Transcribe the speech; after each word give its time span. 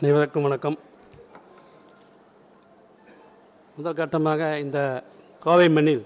அனைவருக்கும் 0.00 0.44
வணக்கம். 0.46 0.76
முதல் 3.76 3.96
கட்டமாக 4.00 4.58
இந்த 4.64 4.78
கோவை 5.44 5.68
மண்ணில் 5.76 6.02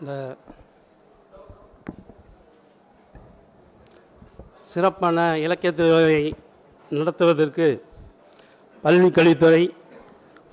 இந்த 0.00 0.12
சிறப்பான 4.70 5.26
இலக்கிய 5.38 5.72
திருவிழாவை 5.72 6.32
நடத்துவதற்கு 6.90 7.68
பள்ளி 8.82 9.10
கல்வித்துறை 9.10 9.62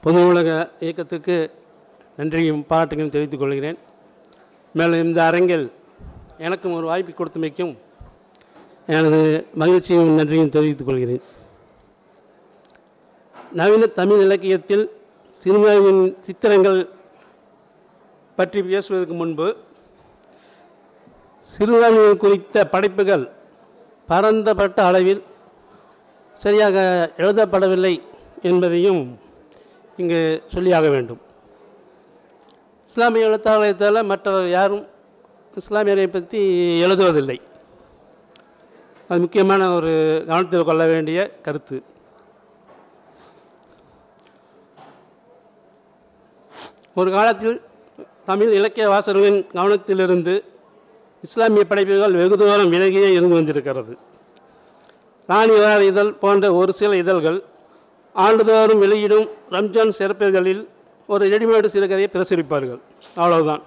பொது 0.02 0.28
உலக 0.28 0.50
இயக்கத்துக்கு 0.80 1.38
நன்றியும் 2.18 2.62
பாராட்டுகளையும் 2.70 3.16
தெரிவித்துக் 3.16 3.44
கொள்கிறேன். 3.44 3.80
மேலும் 4.74 5.04
இந்த 5.08 5.22
அரங்கில் 5.26 5.66
எனக்கும் 6.38 6.74
ஒரு 6.74 6.86
வாய்ப்பு 6.92 7.18
கொடுத்தமைக்கும் 7.18 7.74
எனது 8.98 9.48
மகிழ்ச்சியும் 9.64 10.14
நன்றியும் 10.20 10.54
தெரிவித்துக் 10.58 10.92
கொள்கிறேன். 10.92 11.26
நவீன 13.52 13.86
தமிழ் 13.86 14.20
இலக்கியத்தில் 14.20 14.92
சினிமாவின் 15.44 16.16
சித்திரங்கள் 16.20 16.90
பற்றி 18.36 18.64
பேசுவதற்கு 18.64 19.14
முன்பு 19.14 19.58
சிறுபான்மையினர் 21.42 22.18
குறித்த 22.18 22.66
படைப்புகள் 22.68 23.32
பரந்தப்பட்ட 24.08 24.86
அளவில் 24.86 25.24
சரியாக 26.38 26.78
எழுதப்படவில்லை 27.18 28.02
என்பதையும் 28.42 29.20
இங்கு 29.98 30.44
சொல்லியாக 30.54 30.90
வேண்டும். 30.90 31.22
இஸ்லாமிய 32.86 33.30
எழுத்தாலயத்தால் 33.30 34.04
மற்றவர் 34.04 34.48
யாரும் 34.50 34.88
இஸ்லாமியரை 35.56 36.08
பற்றி 36.08 36.40
எழுதுவதில்லை. 36.82 37.42
அது 39.08 39.20
முக்கியமான 39.20 39.74
ஒரு 39.74 40.24
கவனத்தில் 40.28 40.64
கொள்ள 40.64 40.86
வேண்டிய 40.86 41.32
கருத்து. 41.42 41.84
ஒரு 47.00 47.10
காலத்தில் 47.12 47.58
தமிழ் 48.26 48.52
இலக்கிய 48.52 48.86
வாசகர்களின் 48.90 49.42
கவனத்திலிருந்து 49.54 50.34
இஸ்லாமிய 51.26 51.64
படைப்புகள் 51.66 52.16
வெகு 52.20 52.38
தூரம் 52.38 52.72
விலகியே 52.72 53.10
இருந்து 53.18 53.36
வந்திருக்கிறது. 53.40 53.94
ராணி 55.28 55.60
வார 55.60 55.84
இதழ் 55.84 56.12
போன்ற 56.14 56.54
ஒரு 56.54 56.74
சில 56.74 56.96
இதழ்கள் 56.96 57.44
ஆண்டுதோறும் 58.14 58.80
வெளியிடும் 58.80 59.28
ரம்ஜான் 59.50 59.94
சிறப்புகளில் 60.00 60.68
ஒரு 61.08 61.24
ரெடிமேடு 61.28 61.68
சிறுகதையை 61.76 62.10
பிரசுரிப்பார்கள். 62.16 62.82
அவ்வளவுதான். 63.16 63.64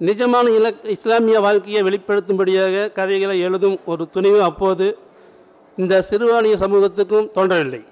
நிஜமான 0.00 0.46
இலக் 0.58 0.82
இஸ்லாமிய 0.96 1.40
வாழ்க்கையை 1.40 1.82
வெளிப்படுத்தும்படியாக 1.82 2.92
கதைகளை 2.92 3.40
எழுதும் 3.40 3.78
ஒரு 3.86 4.10
துணிவு 4.10 4.42
அப்போது 4.42 4.98
இந்த 5.76 6.04
சிறுபான்மைய 6.10 6.56
சமூகத்துக்கும் 6.64 7.30
தோன்றவில்லை. 7.30 7.84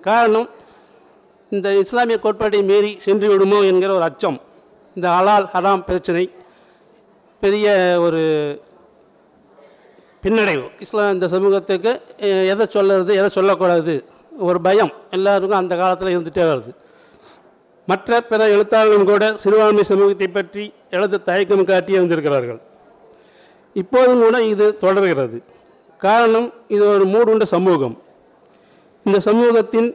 காரணம் 0.00 0.48
இந்த 1.54 1.68
இஸ்லாமிய 1.80 2.16
கோட்பாட்டை 2.24 2.60
மீறி 2.68 2.90
சென்று 3.04 3.26
விடுமோ 3.30 3.58
என்கிற 3.70 3.90
ஒரு 3.96 4.04
அச்சம். 4.08 4.38
இந்த 4.96 5.06
ஹலால் 5.16 5.46
ஹராம் 5.54 5.82
பிரச்சனை 5.88 6.22
பெரிய 7.42 7.66
ஒரு 8.04 8.22
பின்னடைவு. 10.22 10.64
இஸ்லாம் 10.84 11.12
இந்த 11.16 11.26
சமூகத்துக்கு 11.34 11.92
எதை 12.52 12.66
சொல்லுறது 12.76 13.12
எதை 13.20 13.28
சொல்லக்கூடாது 13.36 13.94
ஒரு 14.48 14.58
பயம் 14.66 14.92
எல்லாருக்கும் 15.16 15.60
அந்த 15.62 15.74
காலத்தில் 15.82 16.12
இருந்துகிட்டே 16.14 16.44
வருது. 16.52 16.72
மற்ற 17.88 18.20
பிற 18.30 18.42
எழுத்தாளர்களும் 18.54 19.08
கூட 19.12 19.24
சிறுபான்மை 19.42 19.84
சமூகத்தை 19.92 20.28
பற்றி 20.38 20.64
எழுத 20.96 21.22
தயக்கம் 21.30 21.70
காட்டி 21.70 21.98
வந்திருக்கிறார்கள் 22.00 22.60
இப்போதும் 23.82 24.22
கூட 24.24 24.36
இது 24.52 24.66
தொடர்கிறது. 24.84 25.38
காரணம் 26.06 26.48
இது 26.74 26.84
ஒரு 26.94 27.04
மூடுண்ட 27.14 27.44
சமூகம். 27.56 27.96
இந்த 29.06 29.18
சமூகத்தின் 29.28 29.90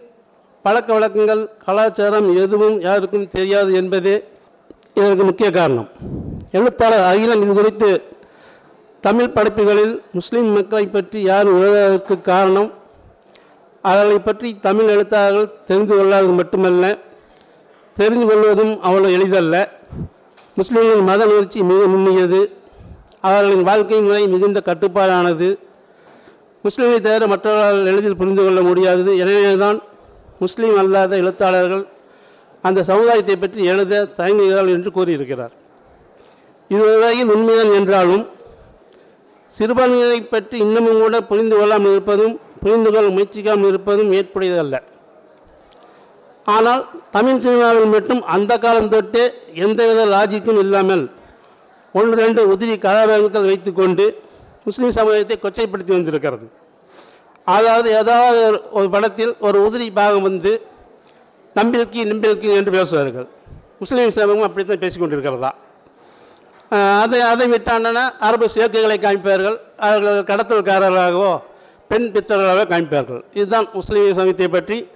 பழக்க 0.67 0.93
வழக்கங்கள் 0.93 1.41
கலாச்சாரம் 1.65 2.27
எதுவும் 2.43 2.81
யாருக்கும் 2.81 3.27
தெரியாது 3.27 3.73
என்பதே 3.73 4.15
இதற்கு 4.93 5.23
முக்கிய 5.23 5.49
காரணம். 5.51 5.89
எழுத்தாளர் 6.51 7.05
அகிலன் 7.09 7.43
இது 7.43 7.53
குறித்து 7.53 7.89
தமிழ் 9.01 9.29
படைப்புகளில் 9.29 10.01
முஸ்லீம் 10.11 10.49
மக்களை 10.51 10.85
பற்றி 10.87 11.19
யாரும் 11.21 11.57
எழுதாததற்கு 11.61 12.21
காரணம்? 12.21 12.73
அவர்களை 13.81 14.19
பற்றி 14.19 14.49
தமிழ் 14.59 14.87
எழுத்தாளர்கள் 14.87 15.63
தெரிந்து 15.65 15.95
கொள்ளாதது 15.97 16.33
மட்டுமல்ல 16.33 16.97
தெரிந்து 17.95 18.25
கொள்வதும் 18.25 18.81
அவ்வளவு 18.81 19.13
எளிதல்ல. 19.13 19.55
முஸ்லீம்களின் 20.59 21.09
மத 21.11 21.25
நிகழ்ச்சி 21.25 21.63
மிக 21.63 21.81
நுண்ணியது. 21.93 22.41
அவர்களின் 23.21 23.63
வாழ்க்கை 23.63 24.01
முறை 24.01 24.27
மிகுந்த 24.27 24.61
கட்டுப்பாடானது. 24.65 25.49
முஸ்லீமை 26.63 26.99
தவிர 26.99 27.27
மற்றவர்களால் 27.27 27.85
எளிதில் 27.85 28.19
புரிந்து 28.21 28.43
கொள்ள 28.43 28.61
முடியாதது. 28.61 29.17
எனவேதான் 29.17 29.79
முஸ்லீம் 30.43 30.77
அல்லாத 30.81 31.13
எழுத்தாளர்கள் 31.23 31.83
அந்த 32.67 32.79
சமுதாயத்தை 32.89 33.35
பற்றி 33.37 33.61
எழுத 33.73 34.03
தயங்குகிறார்கள் 34.19 34.75
என்று 34.77 34.91
கூறியிருக்கிறார். 34.97 35.53
இதுவரையில் 36.73 37.31
உண்மைதான் 37.35 37.73
என்றாலும் 37.79 38.23
சிறுபான்மையினரை 39.57 40.19
பற்றி 40.33 40.57
இன்னமும் 40.65 41.01
கூட 41.03 41.17
புரிந்து 41.29 41.55
கொள்ளாமல் 41.59 41.93
இருப்பதும் 41.95 42.35
புரிந்து 42.63 42.89
கொள்ள 42.93 43.07
முயற்சிக்காமல் 43.15 43.69
இருப்பதும் 43.71 44.11
ஏற்புடையதல்ல. 44.19 44.75
ஆனால் 46.55 46.83
தமிழ் 47.15 47.41
சினிமாவில் 47.45 47.93
மட்டும் 47.95 48.21
அந்த 48.35 48.51
காலம் 48.65 48.91
தொட்டே 48.93 49.23
எந்தவித 49.65 50.01
லாஜிக்கும் 50.15 50.61
இல்லாமல் 50.63 51.03
ஒன்று 51.95 52.15
ரெண்டு 52.23 52.41
உதிரி 52.53 52.75
கதாபாத்திரங்கள் 52.85 53.51
வைத்துக்கொண்டு 53.51 54.05
முஸ்லீம் 54.67 54.95
சமுதாயத்தை 54.99 55.37
கொச்சைப்படுத்தி 55.43 55.93
வந்திருக்கிறது. 55.97 56.45
அதாவது 57.47 57.89
ஏதாவது 57.89 58.61
ஒரு- 58.73 58.89
படத்தில் 58.89 59.35
ஒரு 59.39 59.59
உதிரி 59.61 59.89
பாகம் 59.93 60.21
வந்து 60.21 60.61
நம்பிக்கை 61.53 62.03
நம்பிக்கை 62.03 62.49
என்று 62.49 62.71
பேசுவார்கள். 62.71 63.27
முஸ்லீம் 63.79 64.11
சமூகம் 64.11 64.41
அப்படித்தான் 64.41 64.77
பேசிக்கொண்டிருக்கிறதா? 64.77 65.49
அதை 66.99 67.19
அதை 67.19 67.51
விட்டாண்டனா 67.51 68.09
அரபு 68.19 68.45
சேர்க்கைகளை 68.45 68.97
காமிப்பார்கள் 68.97 69.57
அவர்கள் 69.77 70.23
கடத்தல்காரர்களாகவோ 70.23 71.39
பெண் 71.87 72.11
பித்தர்களாகவோ 72.13 72.65
காமிப்பார்கள் 72.67 73.23
இதுதான் 73.33 73.67
முஸ்லீம் 73.73 74.13
சமயத்தை 74.13 74.47
பற்றி 74.47 74.87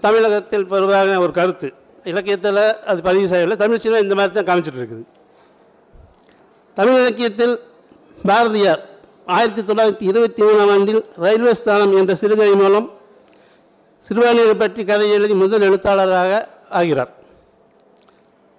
தமிழகத்தில் 0.00 0.66
பெருவாக 0.66 1.18
ஒரு 1.18 1.32
கருத்து. 1.32 1.72
இலக்கியத்தில் 2.04 2.80
அது 2.84 3.02
பதிவு 3.02 3.28
செய்யவில்லை. 3.28 3.56
தமிழ் 3.56 3.78
சினிமா 3.78 4.00
இந்த 4.00 4.14
மாதிரி 4.14 4.44
தான் 4.44 4.48
காமிச்சிட்டு 4.48 4.80
இருக்குது. 4.80 5.04
தமிழ் 6.74 7.00
இலக்கியத்தில் 7.00 7.60
பாரதியார் 8.22 8.95
ஆயிரத்தி 9.34 9.62
தொள்ளாயிரத்தி 9.68 10.04
இருபத்தி 10.10 10.42
மூணாம் 10.46 10.70
ஆண்டில் 10.72 11.00
ரயில்வே 11.22 11.52
ஸ்தானம் 11.60 11.94
என்ற 12.00 12.12
சிறுகதை 12.20 12.52
மூலம் 12.60 12.86
சிறுபான்மையரை 14.06 14.54
பற்றி 14.60 14.82
கதை 14.90 15.08
எழுதி 15.16 15.34
முதல் 15.40 15.64
எழுத்தாளராக 15.68 16.32
ஆகிறார். 16.80 17.10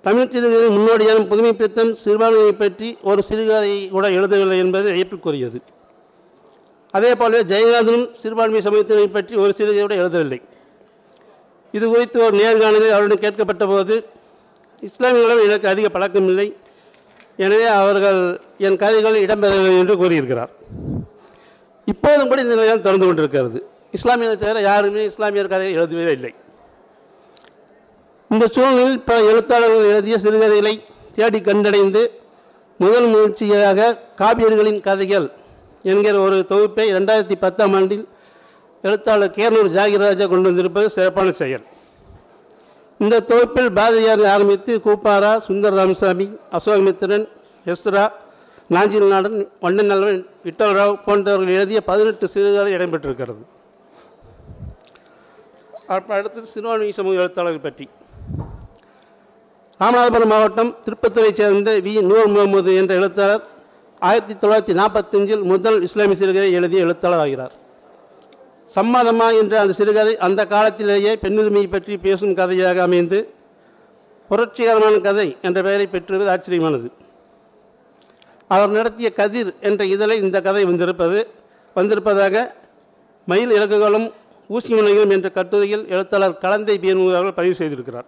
தமிழ் 0.05 0.33
சிறுகதை 0.33 0.67
முன்னோடியான 0.78 1.23
புதுமை 1.31 1.53
பித்தன் 1.61 1.94
சிறுபான்மையை 2.01 2.53
பற்றி 2.63 2.89
ஒரு 3.09 3.23
சிறுகதையை 3.29 3.79
கூட 3.95 4.05
எழுதவில்லை 4.17 4.57
என்பது 4.66 4.89
ஏற்றுக்குரியது. 5.00 5.61
அதே 6.94 7.13
போலவே 7.22 7.41
ஜெயகாந்தனும் 7.53 8.05
சிறுபான்மை 8.22 8.61
சமயத்தினை 8.67 9.07
பற்றி 9.17 9.34
ஒரு 9.45 9.51
சிறுகதை 9.59 9.81
கூட 9.85 9.95
எழுதவில்லை. 10.03 10.41
இது 11.73 11.85
குறித்து 11.94 12.17
ஒரு 12.28 12.35
நேர்காணலில் 12.44 12.95
அவரிடம் 12.97 13.23
கேட்கப்பட்ட 13.25 13.66
போது 13.73 13.95
இஸ்லாமியர்களும் 14.89 15.45
எனக்கு 15.47 15.67
அதிக 15.73 15.88
பழக்கமில்லை. 15.95 16.49
எனவே 17.45 17.66
அவர்கள் 17.79 18.22
என் 18.67 18.79
கதைகளில் 18.84 19.25
இடம்பெறவில்லை 19.25 19.73
என்று 19.81 19.95
கூறியிருக்கிறார். 20.03 20.53
இப்போதும் 21.92 22.30
கூட 22.30 22.40
இந்த 22.42 22.56
நிலையம் 22.56 22.84
தொடர்ந்து 22.86 23.08
கொண்டிருக்கிறது. 23.08 23.59
இஸ்லாமியரை 23.98 24.36
தவிர 24.44 24.62
யாருமே 24.70 25.03
இஸ்லாமியர் 25.12 25.53
கதையை 25.53 25.74
எழுதுவதே 25.80 26.14
இல்லை. 26.18 26.31
இந்த 28.31 28.46
சூழ்நிலையில் 28.56 29.03
பல 29.03 29.18
எழுத்தாளர்கள் 29.31 29.90
எழுதிய 29.92 30.16
சிறுகதைகளை 30.18 30.74
தேடி 31.16 31.40
கண்டடைந்து 31.40 32.02
முதல் 32.80 33.08
முயற்சியாக 33.14 33.88
காவியர்களின் 34.22 34.81
கதைகள் 34.88 35.28
என்கிற 35.92 36.16
ஒரு 36.20 36.38
தொகுப்பை 36.46 36.86
ரெண்டாயிரத்தி 36.97 37.38
பத்தாம் 37.40 37.73
ஆண்டில் 37.73 38.06
எழுத்தாளர் 38.84 39.35
கேரளூர் 39.38 39.72
ஜாகிராஜா 39.78 40.26
கொண்டு 40.34 40.50
வந்திருப்பது 40.50 40.90
சிறப்பான 40.90 41.32
செயல். 41.32 41.66
இந்த 43.00 43.20
தொகுப்பில் 43.32 43.72
பாரதியார் 43.72 44.23
ஆரம்பித்து 44.34 44.73
கூப்பாரா 44.85 45.32
சுந்தர் 45.47 45.78
ராமசாமி 45.79 46.28
அசோகமித்திரன் 46.58 47.26
எஸ்ரா 47.73 48.06
நாஞ்சில் 48.75 49.11
நாடன் 49.11 49.37
வண்ணன் 49.64 49.90
நல்வன் 49.91 50.17
விட்டல்ராவ் 50.46 50.96
போன்றவர்கள் 51.03 51.58
எழுதிய 51.58 51.79
பதினெட்டு 51.90 52.25
சிறுகதை 52.34 52.72
இடம்பெற்றிருக்கிறது. 52.78 53.43
அடுத்தது 55.96 56.47
சிறுபான்மை 56.53 56.90
சமூக 56.97 57.22
எழுத்தாளர்கள் 57.23 57.66
பற்றி. 57.67 57.85
ராமநாதபுரம் 59.81 60.31
மாவட்டம் 60.34 60.72
திருப்பத்தூரைச் 60.85 61.40
சேர்ந்த 61.41 61.72
வி. 61.85 61.93
நூர் 62.09 62.29
முகமது 62.34 62.72
என்ற 62.81 62.91
எழுத்தாளர் 62.99 63.43
ஆயிரத்தி 64.09 64.35
தொள்ளாயிரத்தி 64.41 64.75
நாற்பத்தஞ்சில் 64.81 65.43
முதல் 65.53 65.79
இஸ்லாமிய 65.87 66.20
சிறுகதை 66.22 66.52
எழுதிய 66.59 66.85
எழுத்தாளர் 66.87 67.23
ஆகிறார். 67.23 67.55
சம்மதமா 68.75 69.28
என்ற 69.41 69.53
அந்த 69.63 69.73
சிறுகதை 69.79 70.13
அந்த 70.28 70.41
காலத்திலேயே 70.53 71.16
பெண்ணுரிமையை 71.25 71.67
பற்றி 71.72 71.96
பேசும் 72.05 72.37
கதையாக 72.41 72.81
அமைந்து 72.90 73.20
புரட்சிகரமான 74.29 74.96
கதை 75.09 75.29
என்ற 75.41 75.59
பெயரை 75.67 75.87
பெற்றுவது 75.87 76.31
ஆச்சரியமானது. 76.35 76.87
அவர் 78.47 78.70
நடத்திய 78.70 79.14
கதிர் 79.14 79.53
என்ற 79.59 79.85
இதழில் 79.85 80.22
இந்த 80.22 80.41
கதை 80.41 80.66
வந்திருப்பது. 80.66 81.28
வந்திருப்பதாக 81.73 82.55
மயில் 83.26 83.52
இலக்குகளும் 83.52 84.11
ஊசி 84.47 84.73
முனைகளும் 84.73 85.09
என்ற 85.09 85.29
கட்டுரையில் 85.29 85.88
எழுத்தாளர் 85.90 86.38
கலந்தை 86.41 86.78
பீர்மு 86.78 87.09
அவர்கள் 87.09 87.34
பதிவு 87.34 87.55
செய்திருக்கிறார். 87.55 88.05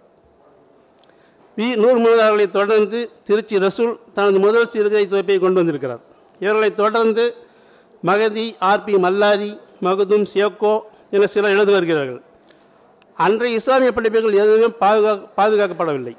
வி. 1.56 1.76
நூறு 1.76 2.12
அவர்களை 2.12 2.50
தொடர்ந்து 2.50 3.10
திருச்சி 3.24 3.58
ரசூல் 3.58 3.98
தனது 4.12 4.38
முதல் 4.38 4.70
சிறுகதை 4.70 5.06
தொகுப்பை 5.06 5.38
கொண்டு 5.38 5.54
வந்திருக்கிறார். 5.54 6.00
இவர்களை 6.38 6.74
தொடர்ந்து 6.74 7.34
மகதி 8.02 8.56
ஆர்பி 8.60 8.96
மல்லாரி 8.96 9.58
மகுதும் 9.82 10.26
சியோக்கோ 10.34 10.80
என 11.10 11.26
சிலர் 11.26 11.50
எழுதி 11.50 11.72
வருகிறார்கள். 11.72 12.22
அன்றைய 13.14 13.56
இஸ்லாமிய 13.56 13.92
படிப்புகள் 13.92 14.32
எதுவுமே 14.32 14.66
பாதுகா 14.80 15.28
பாதுகாக்கப்படவில்லை. 15.36 16.16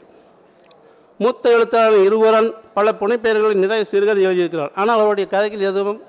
மூத்த 1.17 1.51
எழுத்தாளர் 1.51 1.99
இருவரன் 1.99 2.53
பல 2.75 2.91
புனைப்பெயர்களில் 3.01 3.63
நிறைய 3.63 3.83
சிறுகதை 3.91 4.21
எழுதியிருக்கிறார். 4.27 4.73
ஆனால் 4.81 5.01
அவருடைய 5.03 5.25
கதைகள் 5.33 5.67
எதுவும் 5.71 5.99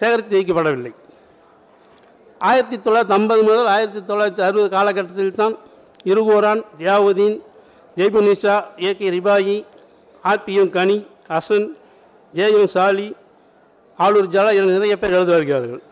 சேகரித்து 0.00 0.36
வைக்கப்படவில்லை 0.38 0.92
ஆயிரத்தி 2.48 2.76
தொள்ளாயிரத்தி 2.84 3.16
ஐம்பது 3.18 3.42
முதல் 3.48 3.68
ஆயிரத்தி 3.74 4.00
தொள்ளாயிரத்தி 4.08 4.42
அறுபது 4.46 4.68
காலகட்டத்தில் 4.76 5.38
தான் 5.40 5.54
இருகோரான் 6.10 6.62
Ziauddin 6.80 7.36
Jaibunisha 7.98 8.56
A 8.86 8.90
K 8.98 9.08
Rifai 9.16 9.56
RPM 10.30 10.70
Kani 10.76 10.98
Hasan 11.32 11.66
JM 12.34 12.70
Sali 12.74 13.08
Aloor 13.98 14.30
Jala 14.34 14.52
என 14.58 14.70
நிறைய 14.76 14.94
பேர் 14.98 15.16
எழுதி 15.18 15.32
வருகிறார்கள். 15.36 15.82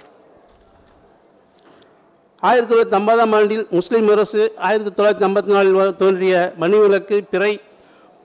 ஆயிரத்தி 2.42 2.70
தொள்ளாயிரத்தி 2.70 2.98
ஐம்பதாம் 3.00 3.34
ஆண்டில் 3.38 3.64
முஸ்லீம் 3.78 4.08
அரசு 4.14 4.40
ஆயிரத்தி 4.68 4.92
தொள்ளாயிரத்தி 4.96 5.26
ஐம்பத்தி 5.28 5.52
நாலில் 5.56 5.98
தோன்றிய 6.00 6.36
மணிவிலக்கு 6.62 7.18
பிறை 7.32 7.52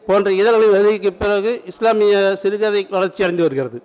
போன்ற 0.08 0.32
இதழ்களின் 0.32 0.72
வருகைக்கு 0.72 1.14
பிறகு 1.14 1.62
இஸ்லாமிய 1.66 2.36
சிறுகதை 2.42 2.88
வளர்ச்சி 2.90 3.24
அடைந்து 3.24 3.46
வருகிறது. 3.46 3.82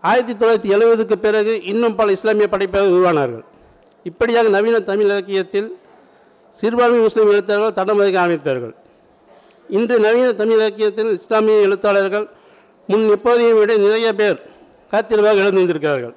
ஆயிரத்தி 0.00 0.32
தொள்ளாயிரத்தி 0.32 0.70
எழுபதுக்கு 0.76 1.16
பிறகு 1.16 1.52
இன்னும் 1.62 1.94
பல 1.94 2.12
இஸ்லாமிய 2.12 2.48
படைப்பாளர்கள் 2.48 2.96
உருவானார்கள். 2.96 3.44
இப்படியாக 4.04 4.48
நவீன 4.48 4.80
தமிழ் 4.80 5.04
இலக்கியத்தில் 5.04 5.68
சிறுபான்மை 6.58 7.00
முஸ்லீம் 7.00 7.30
எழுத்தாளர்கள் 7.30 7.78
தடமதிக்க 7.78 8.18
அமைத்தார்கள் 8.24 8.24
ஆரம்பித்தார்கள் 8.24 8.74
இன்று 9.68 9.98
நவீன 9.98 10.32
தமிழ் 10.32 10.54
இலக்கியத்தில் 10.54 11.20
இஸ்லாமிய 11.20 11.56
எழுத்தாளர்கள் 11.60 12.26
முன் 12.86 13.06
எப்போதையும் 13.14 13.58
விட 13.58 13.76
நிறைய 13.76 14.14
பேர் 14.14 14.38
காத்திரவாக 14.90 15.36
எழுந்து 15.36 15.60
வந்திருக்கிறார்கள் 15.60 16.14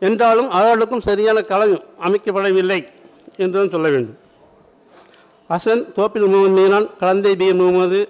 என்றாலும் 0.00 0.50
அவர்களுக்கும் 0.50 1.00
சரியான 1.00 1.42
களம் 1.42 1.84
அமைக்கப்படவில்லை 2.04 2.86
என்றும் 3.36 3.70
சொல்ல 3.70 3.88
வேண்டும். 3.88 4.18
Hasan 5.50 5.92
Thoppil 5.92 6.26
Mohammed 6.26 6.88
Kalanthai 7.00 7.32
P. 7.34 7.52
Mohammed 7.52 8.08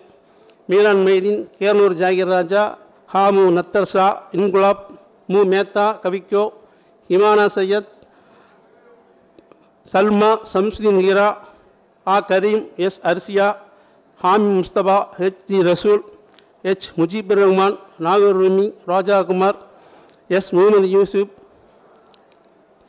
Meeran 0.69 1.03
Maideen 1.07 1.43
Kernoor 1.59 1.97
Zakir 1.99 2.31
Raja 2.31 2.63
Hamu 3.11 3.43
Nathar 3.57 3.91
Shah 3.91 4.07
Inquilab 4.37 4.83
Mu 5.29 5.41
Metha 5.53 5.85
Kavikko 6.03 6.43
Imana 7.11 7.45
Syed 7.57 7.93
Salma 9.87 10.31
Samsudeen 10.53 11.01
Heera 11.01 11.29
A 12.07 12.17
Karim 12.29 12.65
S 12.87 13.01
Arshiya 13.05 13.49
Hami 14.21 14.51
Mustafa 14.57 14.99
H 15.19 15.43
G 15.49 15.59
Rasool 15.63 16.03
H 16.65 16.87
Mujibur 16.99 17.41
Rahman 17.43 17.77
Nagore 18.01 18.39
Rumi 18.41 18.67
Raja 18.87 19.19
Kumar 19.23 19.59
S 20.31 20.51
Mohammed 20.55 20.89
Yusuf 20.91 21.35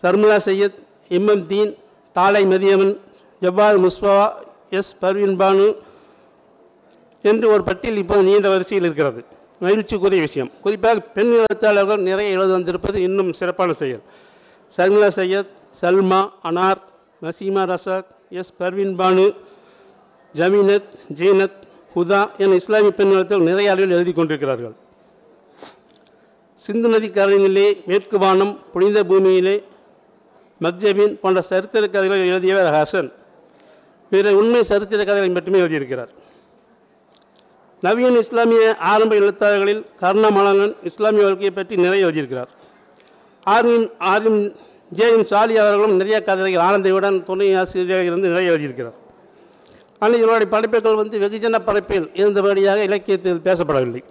Sharmila 0.04 0.38
Syed 0.46 0.80
Imam 1.12 1.46
Deen 1.48 1.74
Thalai 2.16 2.44
Mathiyaman 2.46 2.96
Jabbar 3.42 3.80
Muswa 3.80 4.16
S 4.72 4.94
Parveen 5.02 5.38
Banu 5.40 5.68
என்று 7.28 7.50
ஒரு 7.50 7.64
பட்டியல் 7.64 7.98
இப்போது 7.98 8.24
நீண்ட 8.24 8.50
வரிசையில் 8.50 8.86
இருக்கிறது. 8.86 9.24
மகிழ்ச்சிக்குரிய 9.62 10.20
விஷயம். 10.20 10.52
குறிப்பாக 10.62 11.00
பெண் 11.00 11.32
எழுத்தாளர்கள் 11.32 11.98
நிறைய 11.98 12.32
எழுதி 12.32 12.52
வந்திருப்பது 12.52 13.02
இன்னும் 13.02 13.34
சிறப்பான 13.34 13.74
செயல். 13.74 14.02
சர்மிளா 14.78 15.08
சையத் 15.08 15.48
சல்மா 15.82 16.30
அனார் 16.44 16.82
நசீமா 17.22 17.66
ரசாக் 17.66 18.08
எஸ் 18.30 18.54
பர்வீன் 18.60 19.00
பானு 19.00 19.36
ஜமீனத் 20.34 20.94
ஜீனத் 21.16 21.66
ஹுதா 21.96 22.30
என 22.38 22.56
இஸ்லாமிய 22.56 22.92
பெண் 22.92 23.12
எழுத்தாளர்கள் 23.12 23.48
நிறைய 23.48 23.72
அளவில் 23.72 23.92
எழுதி 23.92 24.14
கொண்டிருக்கிறார்கள். 24.14 24.74
சிந்து 26.56 26.90
நதிக்கரையிலே 26.90 27.86
மேற்கு 27.86 28.18
வானம் 28.18 28.60
புனித 28.74 29.04
பூமியிலே 29.04 29.64
மக்ஜபின் 30.60 31.20
போன்ற 31.20 31.42
சரித்திர 31.42 31.88
கதைகளை 31.88 32.28
எழுதியவர் 32.28 32.74
ஹசன். 32.74 33.14
பிற 34.10 34.36
உண்மை 34.36 34.64
சரித்திர 34.64 35.04
கதைகளை 35.04 35.30
மட்டுமே 35.30 35.60
எழுதியிருக்கிறார். 35.60 36.08
நவீன 37.86 38.18
இஸ்லாமிய 38.18 38.76
ஆரம்ப 38.92 39.16
எழுத்தாளர்களில் 39.16 39.86
கர்ணமலங்கன் 40.02 40.76
இஸ்லாமிய 40.84 41.24
வாழ்க்கையை 41.24 41.52
பற்றி 41.52 41.76
நிறைய 41.76 42.06
எழுதியிருக்கிறார். 42.06 42.50
ஆர்மின் 43.46 43.86
ஆர்மின் 44.00 44.56
ஜேஎம் 44.98 45.24
சாலி 45.24 45.56
அவர்களும் 45.58 45.96
நிறைய 45.96 46.24
கதைகள் 46.24 46.66
ஆனந்தையுடன் 46.68 47.24
துணை 47.24 47.56
ஆசிரியராக 47.56 48.04
இருந்து 48.04 48.28
நிறைய 48.28 48.52
எழுதியிருக்கிறார். 48.52 48.98
ஆனால் 50.00 50.18
இவருடைய 50.18 50.50
படைப்புகள் 50.56 50.96
வந்து 50.96 51.20
வெகுஜன 51.20 51.60
படைப்பில் 51.60 52.10
இருந்தபடியாக 52.14 52.84
இலக்கியத்தில் 52.84 53.44
பேசப்படவில்லை. 53.44 54.04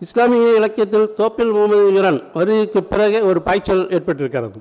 இஸ்லாமிய 0.00 0.54
இலக்கியத்தில் 0.54 1.14
தோப்பில் 1.14 1.52
முகமது 1.52 1.90
வீரன் 1.90 2.22
வருகைக்கு 2.34 2.82
பிறகு 2.82 3.26
ஒரு 3.26 3.42
பாய்ச்சல் 3.42 3.84
ஏற்பட்டிருக்கிறது. 3.88 4.58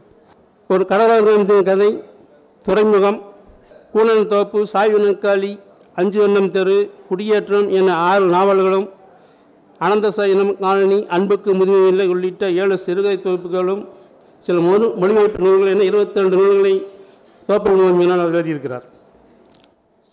ஒரு 0.68 0.86
கடலர்களின் 0.90 1.64
கதை 1.64 2.04
துறைமுகம் 2.64 3.20
கூனன் 3.94 4.26
தோப்பு 4.26 4.68
சாய்வு 4.68 5.00
நற்காலி 5.00 5.60
அஞ்சு 5.96 6.20
வண்ணம் 6.22 6.52
தெரு 6.56 6.78
குடியேற்றம் 7.10 7.70
என 7.78 7.96
ஆறு 8.10 8.26
நாவல்களும் 8.36 8.88
அனந்த 9.82 10.08
சயனம் 10.18 10.54
காலனி 10.64 11.00
அன்புக்கு 11.16 11.52
முதுமையில்லை 11.60 12.08
உள்ளிட்ட 12.14 12.46
ஏழு 12.62 12.76
சிறுகதை 12.86 13.18
தொகுப்புகளும் 13.26 13.84
சில 14.46 14.60
மொழி 14.68 14.86
மொழிபெயர்ப்பு 15.02 15.44
நூல்கள் 15.46 15.72
என 15.74 15.86
இருபத்தி 15.90 16.22
ரெண்டு 16.22 16.38
நூல்களை 16.42 16.74
தோப்பில் 17.50 17.98
மீனால் 18.00 18.24
அவர் 18.24 18.38
எழுதியிருக்கிறார். 18.40 18.86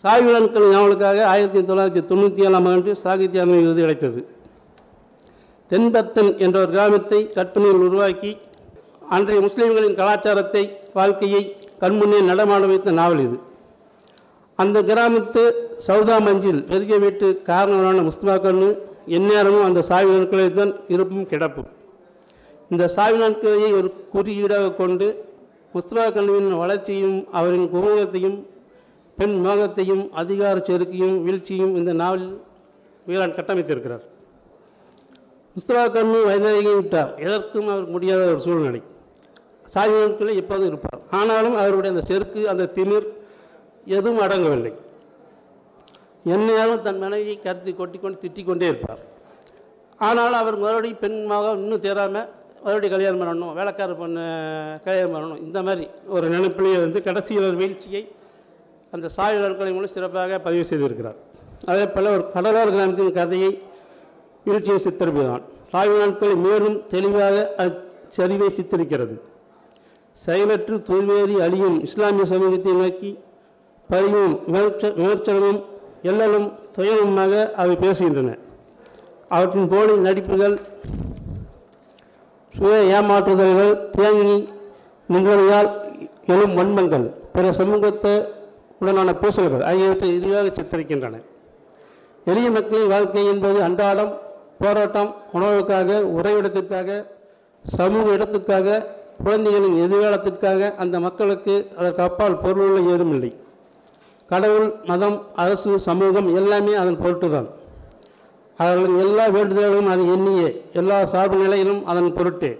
சாய்வு 0.04 0.30
நாட்கள் 0.34 0.74
நாவலுக்காக 0.76 1.18
ஆயிரத்தி 1.32 1.60
தொள்ளாயிரத்தி 1.68 2.02
தொண்ணூற்றி 2.10 2.44
ஏழாம் 2.48 2.68
ஆண்டு 2.72 2.90
சாகித்ய 3.02 3.44
அமைப்பு 3.44 3.64
விருது 3.64 3.82
கிடைத்தது. 3.84 4.20
தென்பத்தன் 5.70 6.30
என்ற 6.44 6.56
ஒரு 6.62 6.70
கிராமத்தை 6.74 7.20
கற்பனையில் 7.36 7.84
உருவாக்கி 7.86 8.32
அன்றைய 9.16 9.40
முஸ்லீம்களின் 9.46 9.98
கலாச்சாரத்தை 10.00 10.64
வாழ்க்கையை 10.98 11.42
கண்முன்னே 11.82 12.20
நடமாட 12.30 12.64
வைத்த 12.72 12.90
நாவல் 13.00 13.22
இது. 13.26 13.38
அந்த 14.62 14.82
கிராமத்து 14.82 15.42
சவுதா 15.86 16.16
மஞ்சில் 16.26 16.60
பெரிய 16.66 16.98
வீட்டு 16.98 17.26
காரணமான 17.50 17.96
முஸ்தபா 18.00 18.36
கண்ணு 18.44 18.68
எந்நேரமும் 19.06 19.66
அந்த 19.68 19.82
சாவி 19.82 20.10
நாட்களில் 20.10 20.54
தான் 20.54 20.72
இருப்பும் 20.88 21.26
கிடப்பும். 21.26 21.68
இந்த 22.70 22.88
சாவி 22.88 23.18
நாட்களை 23.18 23.72
ஒரு 23.72 23.88
குறியீடாக 24.12 24.72
கொண்டு 24.72 25.06
முஸ்தபா 25.74 26.12
கண்ணுவின் 26.12 26.56
வளர்ச்சியும் 26.56 27.18
அவரின் 27.32 27.68
குமுகத்தையும் 27.74 28.38
பெண் 29.18 29.36
மோகத்தையும் 29.46 30.10
அதிகார 30.10 30.62
செருக்கையும் 30.68 31.18
வீழ்ச்சியும் 31.22 31.74
இந்த 31.76 31.92
நாவலில் 31.92 32.40
வீரான் 33.08 33.36
கட்டமைத்திருக்கிறார். 33.38 34.04
முஸ்தபா 35.56 35.84
கண்ணு 35.96 36.18
வயதாகி 36.24 36.74
விட்டார். 36.74 37.12
எதற்கும் 37.26 37.68
அவர் 37.68 37.86
முடியாத 37.86 38.22
ஒரு 38.30 38.40
சூழ்நிலை. 38.40 38.82
சாதி 39.66 39.90
நாட்களில் 39.90 40.40
எப்போதும் 40.42 40.66
இருப்பார். 40.66 41.00
ஆனாலும் 41.10 41.56
அவருடைய 41.56 41.96
அந்த 41.96 42.06
செருக்கு 42.10 42.48
அந்த 42.48 42.70
திமிர் 42.74 43.06
எதுவும் 43.94 44.22
அடங்கவில்லை. 44.26 44.72
எந்நேரம் 46.34 46.82
தன் 46.86 47.02
மனைவியை 47.02 47.36
கருத்து 47.44 47.72
கொட்டிக்கொண்டு 47.72 48.22
திட்டிக் 48.22 48.48
கொண்டே 48.48 48.66
இருப்பார். 48.72 49.02
ஆனால் 50.08 50.34
அவர் 50.40 50.56
மறுபடியும் 50.64 51.00
பெண் 51.02 51.18
மகன் 51.32 51.60
இன்னும் 51.64 51.82
தேராமல் 51.84 52.28
மறுபடியும் 52.64 52.94
கல்யாணம் 52.94 53.20
பண்ணணும் 53.22 53.54
வேலைக்கார 53.58 53.94
பொண்ணு 54.00 54.24
கல்யாணம் 54.86 55.14
பண்ணணும் 55.14 55.42
இந்த 55.46 55.58
மாதிரி 55.66 55.84
ஒரு 56.16 56.26
நினைப்பிலேயே 56.34 56.78
வந்து 56.84 57.00
கடைசியில் 57.08 57.48
ஒரு 57.50 57.56
வீழ்ச்சியை 57.62 58.02
அந்த 58.94 59.06
சாயல் 59.16 59.44
நாட்களை 59.44 59.70
மூலம் 59.76 59.94
சிறப்பாக 59.94 60.38
பதிவு 60.46 60.64
செய்திருக்கிறார். 60.70 61.18
அதே 61.72 61.84
போல் 61.94 62.12
ஒரு 62.16 62.24
கடலோர 62.34 62.68
கிராமத்தின் 62.74 63.16
கதையை 63.20 63.50
வீழ்ச்சியை 64.46 64.78
சித்தரிப்பதுதான். 64.86 65.44
சாயல் 65.72 66.02
நாட்களை 66.02 66.36
மேலும் 66.46 66.76
தெளிவாக 66.94 67.36
அச்சரிவை 67.64 68.48
சித்தரிக்கிறது. 68.58 69.16
செயலற்று 70.24 70.76
தோல்வேறி 70.90 71.36
அழியும் 71.46 71.78
இஸ்லாமிய 71.86 72.26
சமூகத்தை 72.32 72.74
நோக்கி 72.82 73.10
பதிவும் 73.92 74.34
விமர்சனமும் 74.52 75.60
எல்லலும் 76.10 76.48
துயரமுமாக 76.76 77.32
அவை 77.62 77.74
பேசுகின்றன. 77.84 78.30
அவற்றின் 79.36 79.70
போலி 79.72 79.94
நடிப்புகள் 80.06 80.56
சுய 82.54 82.76
ஏமாற்றுதல்கள் 82.96 83.72
தேங்கி 83.96 84.36
நின்றவையால் 85.12 85.70
எழும் 86.34 86.54
வன்மங்கள் 86.58 87.06
பிற 87.34 87.46
சமூகத்தை 87.60 88.14
உடனான 88.80 89.10
பூசல்கள் 89.22 89.64
ஆகியவற்றை 89.70 90.08
இறுதியாக 90.16 90.52
சித்தரிக்கின்றன. 90.58 91.16
எளிய 92.30 92.48
மக்களின் 92.56 92.92
வாழ்க்கை 92.92 93.24
என்பது 93.32 93.58
அன்றாடம் 93.66 94.12
போராட்டம் 94.62 95.10
உணவுக்காக 95.36 95.98
உறைவிடத்திற்காக 96.18 96.90
சமூக 97.64 98.06
இடத்துக்காக 98.16 98.78
குழந்தைகளின் 99.24 99.76
எதிர்காலத்திற்காக 99.84 100.70
அந்த 100.82 100.96
மக்களுக்கு 101.06 101.54
அதற்கு 101.78 102.02
அப்பால் 102.08 102.40
பொருளுள்ள 102.44 102.78
ஏதும் 102.94 103.12
இல்லை 103.16 103.30
கடவுள் 104.30 104.68
மதம் 104.84 105.22
அரசு 105.34 105.80
சமூகம் 105.80 106.34
எல்லாமே 106.34 106.74
அதன் 106.74 107.00
பொருட்டு 107.02 107.30
தான் 107.30 107.48
அவர்களின் 108.58 109.00
எல்லா 109.04 109.24
வேண்டுதல்களும் 109.28 109.90
அது 109.92 110.12
எண்ணியே 110.14 110.48
எல்லா 110.72 111.04
சார்பு 111.04 111.36
நிலையிலும் 111.36 111.86
அதன் 111.86 112.14
பொருட்டே. 112.18 112.58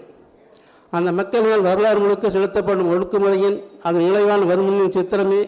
அந்த 0.89 1.11
மக்களினால் 1.11 1.61
வரலாறு 1.61 1.99
முழுக்க 1.99 2.29
செலுத்தப்படும் 2.29 2.91
ஒடுக்குமுறையின் 2.93 3.57
அதன் 3.83 4.05
நிலைவான 4.07 4.45
வறுமையின் 4.51 4.95
சித்திரமே 4.97 5.41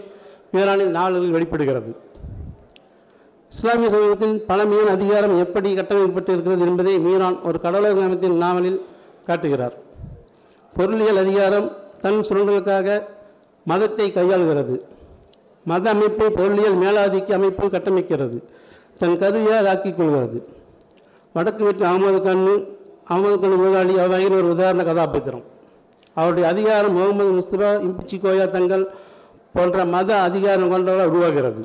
மீரானின் 0.53 0.95
நாளில் 0.97 1.31
வெளிப்படுகிறது. 1.31 1.91
இஸ்லாமிய 3.53 3.89
சமூகத்தின் 3.89 4.35
பழமையின் 4.45 4.91
அதிகாரம் 4.95 5.37
எப்படி 5.45 5.69
கட்டமைக்கப்பட்டு 5.73 6.31
இருக்கிறது 6.35 6.65
என்பதை 6.67 6.99
மீரான் 6.99 7.41
ஒரு 7.41 7.59
கடலோர 7.61 8.03
அமைப்பின் 8.03 8.37
நாவலில் 8.37 8.85
காட்டுகிறார். 9.25 9.75
பொருளியல் 10.73 11.17
அதிகாரம் 11.17 11.67
தன் 12.01 12.21
சுரண்டலுக்காக 12.29 13.03
மதத்தை 13.65 14.07
கையாளுகிறது. 14.11 14.75
மத 15.71 15.85
அமைப்பு 15.95 16.25
பொருளியல் 16.37 16.81
மேலாதிக்க 16.83 17.29
அமைப்பு 17.39 17.65
கட்டமைக்கிறது. 17.75 18.37
தன் 18.99 19.19
கருவியாக 19.21 19.69
ஆக்கிக் 19.73 19.97
கொள்கிறது. 19.97 20.37
வடக்கு 21.35 21.63
வீட்டு 21.67 21.83
அகமது 21.91 22.19
கண்ணு 22.27 22.53
அகமது 23.11 23.35
கண்ணு 23.43 23.57
முதலாளி 23.61 23.93
அவ்வகையில் 24.03 24.37
ஒரு 24.39 24.49
உதாரண 24.55 24.83
கதாபாத்திரம். 24.89 25.45
அவருடைய 26.19 26.45
அதிகாரம் 26.53 26.95
முகமது 26.99 27.31
முஸ்தபா 27.39 27.69
இம்பிச்சி 27.87 28.17
கோயா 28.23 28.45
தங்கள் 28.55 28.85
போன்ற 29.55 29.85
மத 29.93 30.09
அதிகாரம் 30.29 30.71
கொண்டவர்கள் 30.73 31.11
உருவாகிறது. 31.11 31.61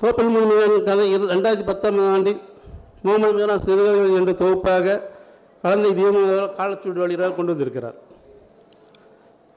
தோப்பல் 0.00 0.32
முனிவன் 0.34 0.76
கதை 0.88 1.04
இரு 1.14 1.24
ரெண்டாயிரத்தி 1.34 1.66
பத்தொன்பதாம் 1.70 2.14
ஆண்டில் 2.14 2.40
முகமது 3.04 3.34
மீனா 3.38 3.56
சிறுவர்கள் 3.66 4.16
என்ற 4.20 4.32
தொகுப்பாக 4.42 4.96
கலந்தை 5.64 5.90
தீபமாக 5.98 6.48
காலச்சூடு 6.58 7.00
வழியாக 7.02 7.34
கொண்டு 7.36 7.52
வந்திருக்கிறார். 7.52 7.98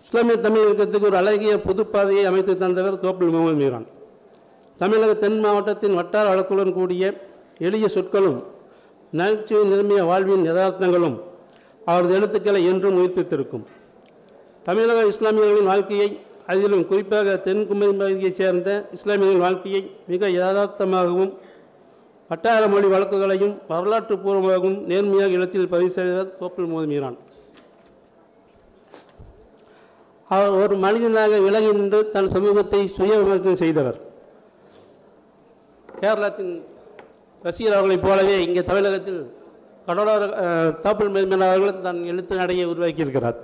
இஸ்லாமிய 0.07 0.35
தமிழ் 0.43 0.65
இயக்கத்துக்கு 0.65 1.07
ஒரு 1.07 1.17
அழகிய 1.19 1.53
புதுப்பாதையை 1.63 2.21
அமைத்து 2.29 2.53
தந்தவர் 2.61 2.99
தோப்பல் 3.01 3.31
முகமது 3.31 3.57
மீரான். 3.61 3.87
தமிழக 4.81 5.13
தென் 5.23 5.35
மாவட்டத்தின் 5.45 5.97
வட்டார 5.99 6.25
வழக்குடன் 6.29 6.71
கூடிய 6.77 7.03
எளிய 7.67 7.87
சொற்களும் 7.95 8.37
நகைச்சுவை 9.19 9.63
நிரம்பிய 9.71 9.99
வாழ்வின் 10.11 10.47
யதார்த்தங்களும் 10.49 11.17
அவரது 11.91 12.15
எழுத்துக்களை 12.19 12.61
என்றும் 12.71 12.97
உயிர்ப்பித்திருக்கும். 12.99 13.65
தமிழக 14.69 15.03
இஸ்லாமியர்களின் 15.11 15.69
வாழ்க்கையை 15.71 16.09
அதிலும் 16.53 16.87
குறிப்பாக 16.87 17.37
தென் 17.47 17.63
குமரி 17.67 17.93
பகுதியைச் 18.01 18.41
சேர்ந்த 18.41 18.79
இஸ்லாமியர்களின் 18.97 19.45
வாழ்க்கையை 19.47 19.83
மிக 20.13 20.29
யதார்த்தமாகவும் 20.39 21.33
வட்டார 22.29 22.63
மொழி 22.75 22.87
வழக்குகளையும் 22.95 23.55
வரலாற்று 23.73 24.17
பூர்வமாகவும் 24.23 24.77
நேர்மையாக 24.91 25.37
எழுத்தில் 25.39 25.73
பதிவு 25.75 25.91
செய்தவர் 25.99 26.37
தோப்பல் 26.39 26.71
மீரான் 26.93 27.19
அவர் 30.36 30.55
ஒரு 30.62 30.75
மனிதனாக 30.84 31.39
விலகி 31.46 31.69
நின்று 31.77 32.00
தன் 32.13 32.31
சமூகத்தை 32.36 32.79
சுய 32.96 33.12
விமர்சனம் 33.19 33.62
செய்தவர். 33.62 33.98
கேரளத்தின் 36.01 36.53
ரசிகர் 37.46 37.75
அவர்களைப் 37.77 38.05
போலவே 38.05 38.36
இங்கே 38.46 38.63
தமிழகத்தில் 38.69 39.22
கடலோர 39.88 40.25
தாப்பல் 40.84 41.13
தோப்பல் 41.13 41.46
அவர்களும் 41.50 41.86
தன் 41.86 42.01
எழுத்து 42.12 42.34
நடையை 42.41 42.65
உருவாக்கியிருக்கிறார். 42.74 43.38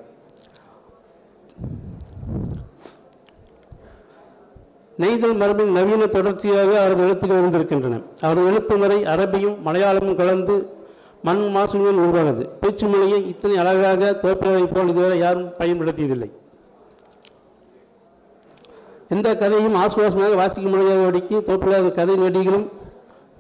நெய்தல் 5.02 5.40
மரபின் 5.42 5.74
நவீன 5.78 6.04
தொடர்ச்சியாக 6.18 6.72
அவரது 6.82 7.04
எழுத்துக்கள் 7.08 7.42
இருந்திருக்கின்றன 7.42 8.02
அவரது 8.26 8.46
எழுத்து 8.52 8.76
முறை 8.84 9.00
அரபியும் 9.16 9.58
மலையாளமும் 9.68 10.20
கலந்து 10.22 10.56
மண் 11.28 11.44
மாசுடன் 11.56 12.04
உருவானது. 12.04 12.44
பேச்சு 12.62 12.86
மொழியை 12.94 13.20
இத்தனை 13.34 13.58
அழகாக 13.64 14.12
தோற்றுவதைப் 14.24 14.74
போல் 14.76 14.92
இதுவரை 14.94 15.18
யாரும் 15.26 15.52
பயன்படுத்தியதில்லை. 15.60 16.30
எந்த 19.14 19.30
கதையும் 19.42 19.80
ஆசுவாசமாக 19.84 20.36
வாசிக்க 20.42 20.68
முடியாதபடிக்கு 20.70 21.38
தோப்பில்லாத 21.50 21.88
கதை 21.98 22.16
நடிகளும் 22.26 22.68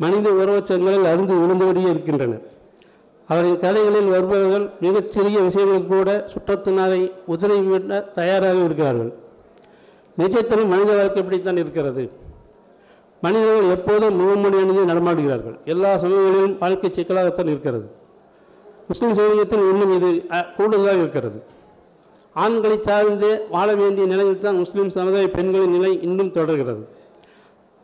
மனித 0.03 0.27
உறவச்சங்களில் 0.39 1.07
அருந்து 1.11 1.33
விழுந்தபடியே 1.41 1.89
இருக்கின்றனர் 1.93 2.43
அவரின் 3.29 3.59
கதைகளில் 3.63 4.09
வருபவர்கள் 4.13 4.65
மிகச்சிறிய 4.85 5.37
விஷயங்கள் 5.47 5.91
கூட 5.91 6.09
சுற்றத்தினரை 6.33 6.99
உதறிவிட 7.33 7.99
தயாராக 8.17 8.57
இருக்கிறார்கள். 8.65 9.11
நிஜத்திலும் 10.17 10.71
மனித 10.73 10.89
வாழ்க்கை 10.97 11.21
இப்படித்தான் 11.23 11.61
இருக்கிறது. 11.63 12.03
மனிதர்கள் 13.25 13.73
எப்போதும் 13.75 14.17
முகமொழி 14.21 14.57
அணிந்து 14.63 14.83
நடமாடுகிறார்கள். 14.91 15.55
எல்லா 15.73 15.91
சமயங்களிலும் 16.03 16.57
வாழ்க்கை 16.63 16.91
சிக்கலாகத்தான் 16.97 17.51
இருக்கிறது. 17.53 17.87
முஸ்லீம் 18.89 19.17
சமூகத்தில் 19.19 19.65
இன்னும் 19.71 19.95
இது 19.97 20.11
கூடுதலாக 20.57 21.01
இருக்கிறது. 21.03 21.39
ஆண்களை 22.41 22.77
சார்ந்து 22.87 23.29
வாழ 23.49 23.75
வேண்டிய 23.75 24.05
நிலையில் 24.07 24.43
தான் 24.45 24.59
முஸ்லீம் 24.61 24.89
சமுதாய 24.89 25.27
பெண்களின் 25.31 25.73
நிலை 25.75 25.91
இன்னும் 26.01 26.31
தொடர்கிறது. 26.31 26.83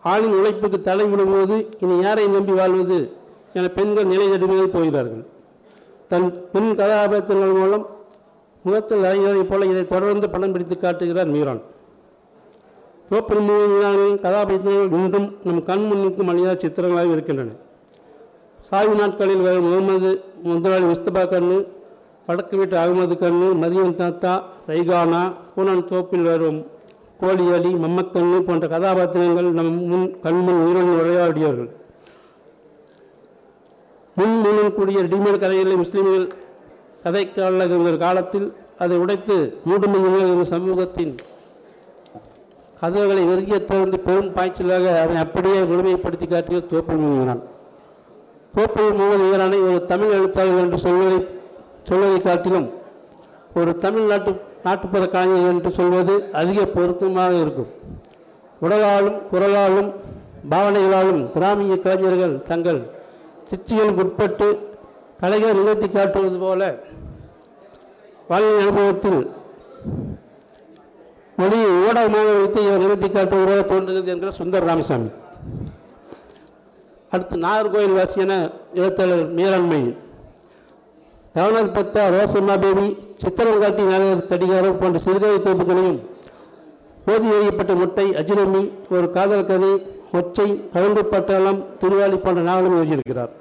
ஆணின் 0.03 0.35
உழைப்புக்கு 0.39 0.81
தடை 0.81 1.05
விடும்போது 1.05 1.55
இனி 1.79 1.95
யாரை 2.01 2.27
நம்பி 2.27 2.51
வாழ்வது 2.51 2.99
என 3.53 3.67
பெண்கள் 3.77 4.11
நிலை 4.13 4.29
தடுமையில் 4.29 4.75
போகிறார்கள். 4.75 5.23
தன் 6.11 6.27
பெண் 6.51 6.75
கதாபாத்திரங்கள் 6.75 7.55
மூலம் 7.61 7.85
முகத்தில் 8.63 9.07
அறிஞரைப் 9.09 9.49
போல 9.49 9.65
இதை 9.65 9.83
தொடர்ந்து 9.85 10.29
படம் 10.29 10.51
பிடித்து 10.51 10.77
காட்டுகிறார் 10.77 11.33
மீரான். 11.35 11.61
தோப்பல் 13.09 13.43
மீனானின் 13.47 14.19
கதாபாத்திரங்கள் 14.25 14.93
இன்றும் 14.99 15.27
நம் 15.43 15.63
கண் 15.63 15.85
முன்னுக்கும் 15.89 16.31
அழியாத 16.31 16.55
சித்திரங்களாக 16.63 17.11
இருக்கின்றன. 17.15 17.55
சாய்வு 18.69 18.95
நாட்களில் 18.95 19.43
முகமது 19.67 20.11
முதலாளி 20.43 20.85
முஸ்தபா 20.85 21.23
கண்ணு 21.33 21.57
வடக்கு 22.29 22.55
வீட்டு 22.57 22.75
அகமது 22.77 23.15
கண்ணு 23.15 23.47
மதியம் 23.59 23.95
தாத்தா 23.95 24.31
ரைகானா 24.67 25.21
பூனன் 25.53 25.87
தோப்பில் 25.87 26.27
வரும் 26.27 26.59
கோழியலி 27.19 27.71
மம்மக்கண்ணு 27.75 28.37
போன்ற 28.43 28.65
கதாபாத்திரங்கள் 28.67 29.47
நம் 29.51 29.71
முன் 29.87 30.05
கண்முன் 30.23 30.59
உயிரோடு 30.61 30.91
விளையாடியவர்கள் 30.99 31.69
முன் 34.17 34.37
முன்னும் 34.37 34.75
கூடிய 34.75 34.99
ரெடிமேட் 35.01 35.39
கதைகளை 35.39 35.75
முஸ்லீம்கள் 35.75 36.27
கதைக்கால 37.03 37.65
இருந்த 37.67 37.95
காலத்தில் 37.97 38.47
அதை 38.79 38.97
உடைத்து 38.97 39.37
மூடுமணிகள் 39.65 40.51
சமூகத்தின் 40.51 41.13
கதவுகளை 42.81 43.23
வெறிய 43.25 43.55
திறந்து 43.63 43.97
பெரும் 43.99 44.31
பாய்ச்சலாக 44.35 44.85
அதை 44.99 45.15
அப்படியே 45.17 45.61
முழுமைப்படுத்தி 45.63 46.27
காட்டிய 46.27 46.59
தோப்பு 46.67 46.93
முழுங்கினான் 46.95 47.41
தோப்பு 48.53 48.83
முகமது 48.91 49.25
ஈரானை 49.31 49.59
ஒரு 49.65 49.79
தமிழ் 49.85 50.15
எழுத்தாளர் 50.17 50.61
என்று 50.61 50.77
சொல்வதை 50.77 51.19
சொல்வதை 51.89 52.19
காட்டிலும் 52.21 52.67
ஒரு 53.59 53.71
தமிழ்நாட்டு 53.83 54.31
நாட்டுப்புற 54.65 55.03
கலைஞர் 55.15 55.51
என்று 55.53 55.69
சொல்வது 55.79 56.15
அதிக 56.41 56.65
பொருத்தமாக 56.75 57.33
இருக்கும். 57.43 57.69
உடலாலும் 58.65 59.17
குரலாலும் 59.31 59.89
பாவனைகளாலும் 60.53 61.21
கிராமிய 61.35 61.75
கலைஞர்கள் 61.85 62.35
தங்கள் 62.51 62.79
சிற்சிகளுக்கு 63.49 64.03
உட்பட்டு 64.05 64.47
கலைஞர் 65.21 65.59
நிகழ்த்தி 65.59 65.87
காட்டுவது 65.89 66.37
போல 66.45 66.63
வாழ்க்கை 68.31 68.57
அனுபவத்தில் 68.63 69.21
மொழியை 71.39 71.69
ஊடகமாக 71.85 72.29
வைத்து 72.39 72.59
இவர் 72.65 72.83
நிகழ்த்தி 72.83 73.07
காட்டுவதாக 73.07 73.63
தோன்றுகிறது 73.71 74.11
என்கிற 74.13 74.31
சுந்தர் 74.39 74.67
ராமசாமி. 74.69 75.09
அடுத்து 77.11 77.35
நாகர்கோயில் 77.45 77.97
வாசியான 77.99 78.33
எழுத்தாளர் 78.73 79.25
மீராண்மை 79.37 79.81
கவர்னர் 81.39 81.75
பத்தா 81.75 82.01
ரோசம்மா 82.13 82.55
பேபி 82.61 82.85
சித்திரங்காட்டி 83.21 83.83
நாயகர் 83.89 84.29
கடிகாரம் 84.31 84.79
போன்ற 84.79 84.97
சிறுகதை 84.99 85.37
தொகுப்புகளையும் 85.37 85.99
ஓதி 87.11 87.27
எழுதப்பட்ட 87.35 87.73
முட்டை 87.73 88.05
அஜினமி 88.09 88.71
ஒரு 88.89 89.11
காதல் 89.11 89.45
கதை 89.45 89.69
ஒச்சை 90.13 90.47
கழுந்து 90.73 91.01
பட்டாளம் 91.11 91.61
திருவாளி 91.77 92.17
போன்ற 92.17 92.41
நாவலும் 92.41 92.75
எழுதியிருக்கிறார். 92.79 93.31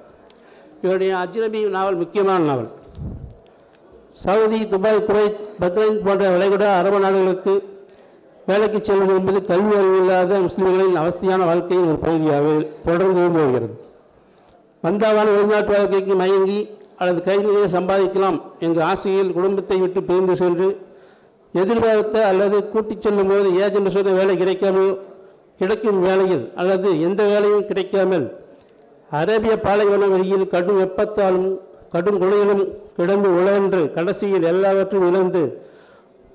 இவருடைய 0.83 1.17
அஜினமி 1.17 1.71
நாவல் 1.71 1.95
முக்கியமான 1.95 2.45
நாவல். 2.45 2.71
சவுதி 4.13 4.69
துபாய் 4.69 5.05
குவைத் 5.09 5.43
பக்ரைன் 5.61 6.01
போன்ற 6.07 6.31
வளைகுடா 6.37 6.71
அரபு 6.79 6.99
நாடுகளுக்கு 6.99 7.55
வேலைக்கு 8.47 8.79
செல்வது 8.85 9.15
என்பது 9.15 9.45
கல்வி 9.45 9.77
அறிவு 9.77 9.99
இல்லாத 9.99 10.39
முஸ்லீம்களின் 10.39 10.99
அவசியமான 11.03 11.45
வாழ்க்கையின் 11.45 11.89
ஒரு 11.89 11.99
பகுதியாக 11.99 12.47
தொடர்ந்து 12.87 13.21
இருந்து 13.21 13.41
வருகிறது. 13.41 13.75
வந்தாவான 14.85 15.29
வெளிநாட்டு 15.37 15.73
வாழ்க்கைக்கு 15.77 16.15
மயங்கி 16.15 16.61
அல்லது 16.99 17.21
கை 17.23 17.37
நிறைய 17.39 17.67
சம்பாதிக்கலாம் 17.69 18.39
என்ற 18.59 18.79
ஆசையில் 18.85 19.33
குடும்பத்தை 19.33 19.77
விட்டு 19.81 20.01
பிரிந்து 20.03 20.35
சென்று 20.37 20.69
எதிர்பார்த்த 21.55 22.25
அல்லது 22.27 22.57
கூட்டிச் 22.69 23.05
செல்லும் 23.05 23.31
போது 23.31 23.49
ஏஜென்ட் 23.61 23.95
சொன்ன 23.95 24.15
வேலை 24.15 24.35
கிடைக்காமல் 24.37 24.91
கிடைக்கும் 25.61 26.01
வேலையில் 26.01 26.45
அல்லது 26.55 26.89
எந்த 27.01 27.23
வேலையும் 27.25 27.67
கிடைக்காமல் 27.67 28.27
அரேபிய 29.11 29.55
பாலைவன 29.59 30.07
வெளியில் 30.07 30.47
கடும் 30.47 30.81
வெப்பத்தாலும் 30.81 31.49
கடும் 31.93 32.19
குளிரிலும் 32.19 32.65
கிடந்து 32.97 33.29
உழன்று 33.31 33.81
கடைசியில் 33.93 34.49
எல்லாவற்றையும் 34.49 35.09
இழந்து 35.09 35.43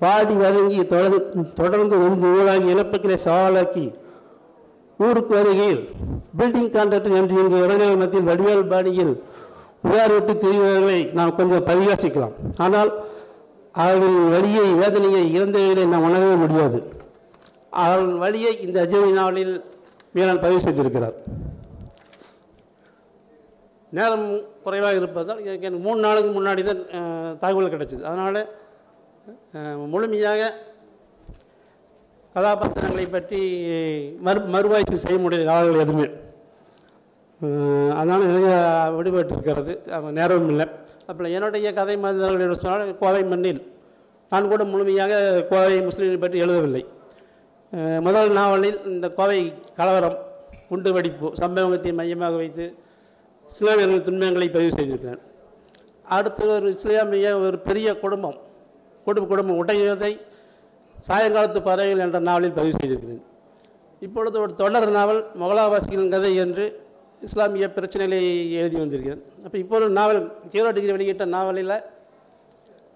வாடி 0.00 0.34
வதங்கி 0.34 0.80
தொடர்ந்து 0.84 1.44
தொடர்ந்து 1.54 1.96
ஒன்று 2.06 2.28
ஊழாகி 2.30 2.68
இழப்புகளை 2.68 3.16
சவாலாக்கி 3.24 3.84
ஊருக்கு 5.00 5.32
வருகையில் 5.34 5.82
பில்டிங் 6.38 6.72
கான்ட்ராக்டர் 6.72 7.16
என்று 7.16 7.36
இங்கு 7.42 7.58
இளைஞர் 7.64 7.96
மத்தியில் 7.96 8.28
வடிவேல் 8.28 8.68
பாணியில் 8.68 9.14
உதாரிட்டு 9.88 10.34
திரிவர்களை 10.42 10.98
நாம் 11.18 11.36
கொஞ்சம் 11.38 11.66
பரிகாசிக்கலாம். 11.70 12.34
ஆனால் 12.64 12.90
அவர்களின் 13.82 14.32
வழியை 14.34 14.66
வேதனையை 14.80 15.22
இறந்தவர்களை 15.36 15.84
நாம் 15.92 16.06
உணரவே 16.08 16.34
முடியாது. 16.42 16.78
அவர்களின் 17.84 18.20
வழியை 18.24 18.52
இந்த 18.66 18.76
அஜமி 18.86 19.10
நாவலில் 19.18 19.54
மீரான் 20.16 20.42
பதிவு 20.44 20.60
செய்திருக்கிறார். 20.66 21.16
நேரம் 23.96 24.26
குறைவாக 24.66 25.00
இருப்பதால் 25.00 25.40
எனக்கு 25.46 25.66
எனக்கு 25.68 25.86
மூணு 25.86 26.00
நாளுக்கு 26.04 26.30
முன்னாடி 26.36 26.62
தான் 26.68 26.82
தகவல் 27.42 27.72
கிடைச்சிது. 27.74 28.04
அதனால் 28.10 28.40
முழுமையாக 29.92 30.52
கதாபாத்திரங்களை 32.36 33.06
பற்றி 33.16 33.40
மறு 34.26 34.40
மறுவாய்ப்பு 34.54 35.04
செய்ய 35.04 35.18
முடியாத. 35.24 35.44
காலங்கள் 35.50 35.84
எதுவுமே. 35.84 36.08
அதனால் 37.98 38.26
நிறைய 38.30 38.50
விடுபட்டு 38.96 39.34
இருக்கிறது 39.36 39.72
நேரமும் 40.18 40.50
இல்லை. 40.52 40.66
அப்புறம் 41.08 41.32
என்னுடைய 41.36 41.68
கதை 41.78 41.96
மனிதர்கள் 42.04 42.62
சொன்னால் 42.64 42.92
கோவை 43.02 43.22
மண்ணில். 43.32 43.62
நான் 44.32 44.50
கூட 44.52 44.62
முழுமையாக 44.72 45.14
கோவை 45.50 45.76
முஸ்லீமை 45.88 46.18
பற்றி 46.22 46.38
எழுதவில்லை. 46.44 46.82
முதல் 48.06 48.32
நாவலில் 48.38 48.78
இந்த 48.92 49.06
கோவை 49.18 49.40
கலவரம் 49.78 50.18
குண்டு 50.68 50.90
வெடிப்பு 50.96 51.28
சம்பவத்தை 51.40 51.92
மையமாக 52.00 52.34
வைத்து 52.42 52.66
இஸ்லாமியர்கள் 53.52 54.06
துன்பங்களை 54.06 54.46
பதிவு 54.54 54.72
செய்திருக்கிறேன் 54.76 55.22
அடுத்து 56.16 56.44
ஒரு 56.54 56.68
இஸ்லாமிய 56.76 57.28
ஒரு 57.46 57.56
பெரிய 57.66 57.88
குடும்பம் 58.04 58.38
குடும்ப 59.06 59.28
குடும்பம் 59.32 59.60
உடையதை 59.62 60.12
சாயங்காலத்து 61.08 61.60
பறவைகள் 61.68 62.04
என்ற 62.06 62.18
நாவலில் 62.28 62.56
பதிவு 62.58 62.74
செய்திருக்கிறேன். 62.78 63.22
இப்பொழுது 64.06 64.36
ஒரு 64.44 64.52
தொடர் 64.62 64.88
நாவல் 64.96 65.20
மொகலாவாசிகளின் 65.42 66.14
கதை 66.14 66.32
என்று 66.44 66.64
இஸ்லாமிய 67.26 67.66
பிரச்சனைகளை 67.76 68.20
எழுதி 68.60 68.76
வந்திருக்கிறேன். 68.82 69.22
அப்போ 69.44 69.56
இப்போ 69.62 69.74
ஒரு 69.78 69.86
நாவல் 69.98 70.20
ஜீரோ 70.52 70.68
டிகிரி 70.76 70.92
வெளியிட்ட 70.96 71.24
நாவலில் 71.36 71.76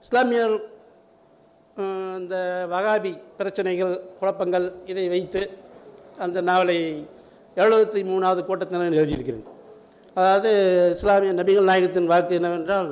இஸ்லாமியர் 0.04 0.56
இந்த 2.20 2.36
வகாபி 2.72 3.12
பிரச்சனைகள் 3.38 3.92
குழப்பங்கள் 4.20 4.66
இதை 4.92 5.04
வைத்து 5.14 5.42
அந்த 6.24 6.38
நாவலை 6.50 6.78
எழுபத்தி 7.62 8.00
மூணாவது 8.10 8.40
கூட்டத்தினர் 8.48 8.98
எழுதியிருக்கிறேன். 9.00 9.46
அதாவது 10.18 10.50
இஸ்லாமிய 10.96 11.32
நபிகள் 11.40 11.68
நாயகத்தின் 11.70 12.10
வாக்கு 12.12 12.38
என்னவென்றால் 12.38 12.90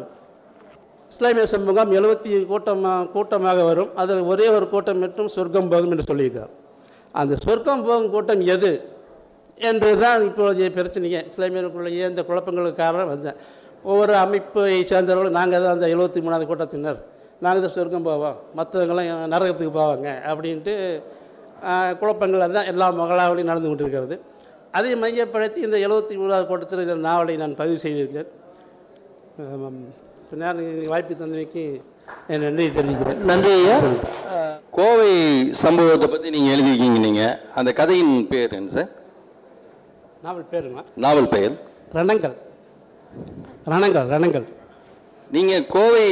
இஸ்லாமிய 1.12 1.46
சமூகம் 1.54 1.92
எழுபத்தி 1.98 2.30
கூட்டமாக 2.52 3.08
கூட்டமாக 3.14 3.60
வரும். 3.70 3.90
அதில் 4.02 4.28
ஒரே 4.32 4.46
ஒரு 4.56 4.66
கூட்டம் 4.74 5.02
மட்டும் 5.04 5.32
சொர்க்கம் 5.36 5.72
போகும் 5.72 5.92
என்று 5.94 6.08
சொல்லியிருக்கார் 6.10 6.52
அந்த 7.20 7.34
சொர்க்கம் 7.46 7.84
போகும் 7.88 8.12
கூட்டம் 8.14 8.42
எது? 8.54 8.70
என்று 9.70 9.90
தான் 10.04 10.24
இப்போதைய 10.28 10.68
பிரச்சனையே. 10.78 11.20
இஸ்லாமியர்களுக்குள்ளேயே 11.30 12.04
இந்த 12.12 12.22
குழப்பங்களுக்கு 12.30 12.82
காரணம் 12.84 13.12
வந்தேன் 13.14 13.38
ஒவ்வொரு 13.90 14.14
அமைப்பை 14.24 14.62
சேர்ந்தவர்களும் 14.90 15.36
நாங்கள் 15.40 15.64
தான் 15.64 15.76
அந்த 15.76 15.88
எழுபத்தி 15.94 16.20
மூணாவது 16.24 16.46
கூட்டத்தினர். 16.50 16.98
நாங்கள் 17.44 17.64
தான் 17.64 17.74
சொர்க்கம் 17.76 18.06
போவோம். 18.08 18.38
மற்றவங்களாம் 18.58 19.30
நரகத்துக்கு 19.34 19.72
போவாங்க 19.80 20.08
அப்படின்ட்டு 20.30 20.74
குழப்பங்கள் 22.00 22.56
தான் 22.56 22.70
எல்லா 22.72 22.86
மகளாவளையும் 23.00 23.50
நடந்து 23.50 23.68
கொண்டிருக்கிறது. 23.70 24.16
அதை 24.78 24.90
மையப்படுத்தி 25.02 25.60
இந்த 25.66 25.76
எழுபத்தி 25.86 26.14
மூணாவது 26.22 26.46
கூட்டத்தில் 26.50 27.04
நாவலை 27.08 27.36
நான் 27.42 27.54
பதிவு 27.60 27.78
செய்திருக்கிறேன். 27.84 28.30
ஆமாம். 29.54 29.78
பின்னர் 30.28 30.60
வாய்ப்பு 30.92 31.14
தந்தமைக்கு 31.22 31.64
என் 32.32 32.44
நன்றியை 32.46 32.70
தெரிவிக்கிறேன். 32.76 33.20
நன்றி 33.30 33.50
ஐயா. 33.58 33.76
கோவை 34.78 35.10
சம்பவத்தை 35.64 36.06
பற்றி 36.12 36.28
நீங்கள் 36.36 36.54
எழுதியிருக்கீங்க 36.54 37.00
நீங்கள் 37.08 37.36
அந்த 37.58 37.70
கதையின் 37.80 38.14
பேர் 38.32 38.56
என்ன 38.58 38.72
சார்? 38.78 38.90
நாவல் 40.26 40.46
பேருங்க 40.52 40.80
நாவல் 41.04 41.28
பெயர்? 41.32 41.52
ரணங்கள். 41.96 42.32
ரணங்கள் 43.72 44.08
ரணங்கள். 44.14 44.46
நீங்கள் 45.34 45.66
கோவை 45.74 46.06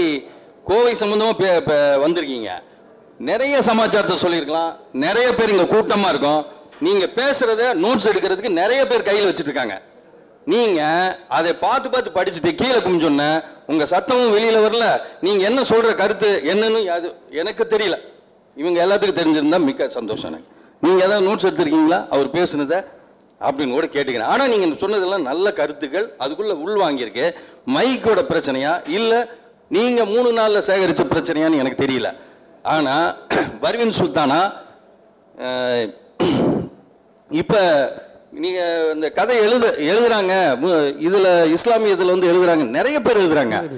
கோவை 0.68 0.92
சம்மந்தமாக 1.00 1.78
வந்திருக்கீங்க. 2.02 2.50
நிறைய 3.30 3.56
சமாச்சாரத்தை 3.68 4.16
சொல்லியிருக்கலாம். 4.22 4.70
நிறைய 5.04 5.26
பேர் 5.38 5.52
இங்கே 5.54 5.66
கூட்டமாக 5.72 6.12
இருக்கும். 6.14 6.42
நீங்கள் 6.86 7.12
பேசுகிறத 7.18 7.66
நோட்ஸ் 7.84 8.08
எடுக்கிறதுக்கு 8.12 8.52
நிறைய 8.60 8.80
பேர் 8.92 9.08
கையில் 9.08 9.28
வச்சுட்டு 9.28 9.50
இருக்காங்க 9.50 9.76
நீங்கள் 10.52 11.12
அதை 11.36 11.52
பார்த்து 11.66 11.92
பார்த்து 11.92 12.16
படிச்சுட்டு 12.16 12.50
கீழே 12.62 12.78
குமிஞ்சோன்ன 12.86 13.26
உங்கள் 13.72 13.92
சத்தமும் 13.92 14.34
வெளியில் 14.38 14.64
வரல. 14.66 14.86
நீங்கள் 15.26 15.48
என்ன 15.50 15.60
சொல்கிற 15.72 15.92
கருத்து 16.02 16.30
என்னன்னு 16.52 16.80
அது 16.96 17.08
எனக்கு 17.42 17.64
தெரியல. 17.76 17.96
இவங்க 18.62 18.78
எல்லாத்துக்கும் 18.86 19.20
தெரிஞ்சிருந்தா 19.20 19.60
மிக்க 19.68 19.88
சந்தோஷம் 20.00 20.30
எனக்கு. 20.32 20.50
நீங்கள் 20.84 21.04
ஏதாவது 21.06 21.26
நோட்ஸ் 21.28 21.46
எடுத்திருக்கீங்களா? 21.48 22.00
அவர் 22.14 22.36
பேசுனதை 22.38 22.78
அப்படின்னு 23.44 23.70
கூட 23.70 23.86
கேட்டுக்கிறேன். 23.86 24.22
ஆனால் 24.22 24.48
நீங்கள் 24.48 24.76
சொன்னதெல்லாம் 24.76 25.22
நல்ல 25.22 25.52
கருத்துக்கள் 25.52 26.14
அதுக்குள்ளே 26.18 26.52
உள்வாங்கியிருக்கு 26.52 27.32
மைக்கோட 27.66 28.22
பிரச்சனையா? 28.28 28.88
இல்லை 28.88 29.18
நீங்கள் 29.68 30.06
மூணு 30.06 30.32
நாளில் 30.32 30.62
சேகரித்த 30.66 31.04
பிரச்சனையான்னு 31.14 31.58
எனக்கு 31.58 31.84
தெரியல. 31.84 32.12
ஆனால் 32.62 33.16
பர்வீன் 33.60 33.92
சுல்தானா 34.00 34.52
இப்போ 37.30 37.92
நீங்கள் 38.30 38.92
இந்த 38.94 39.10
கதை 39.10 39.36
எழுத 39.36 39.74
எழுதுறாங்க. 39.78 40.58
இதில் 40.98 41.56
இஸ்லாமியத்தில் 41.56 42.06
வந்து 42.06 42.32
எழுதுறாங்க. 42.32 42.68
நிறைய 42.68 43.00
பேர் 43.00 43.18
எழுதுறாங்க. 43.18 43.70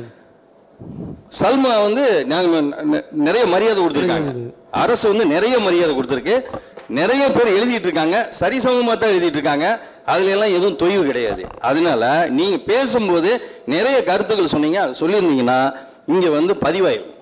சல்மா 1.40 1.82
வந்து 1.82 2.24
நாங்க 2.24 2.76
ந- 2.76 3.04
நிறைய 3.10 3.46
மரியாதை 3.46 3.84
கொடுத்துருக்காங்க. 3.84 4.54
அரசு 4.70 5.08
வந்து 5.08 5.26
நிறைய 5.26 5.58
மரியாதை 5.58 5.96
கொடுத்துருக்கு. 5.96 6.44
நிறைய 6.88 7.30
பேர் 7.30 7.56
எழுதிட்டு 7.58 7.86
இருக்காங்க 7.88 8.28
சரிசமமாக 8.40 8.96
தான் 8.96 9.10
எழுதிட்டு 9.10 9.38
இருக்காங்க 9.38 9.80
அதுல 10.04 10.30
எல்லாம் 10.30 10.48
எதுவும் 10.48 10.78
தொய்வு 10.78 11.06
கிடையாது. 11.06 11.44
அதனால 11.60 12.26
நீங்க 12.28 12.56
பேசும்போது 12.56 13.62
நிறைய 13.66 14.04
கருத்துக்கள் 14.04 14.46
சொன்னீங்க. 14.46 14.80
அது 14.80 15.08
சொல்லியிருந்தீங்கன்னா 15.08 15.74
இங்க 16.06 16.30
வந்து 16.30 16.54
பதிவாயிரும். 16.54 17.14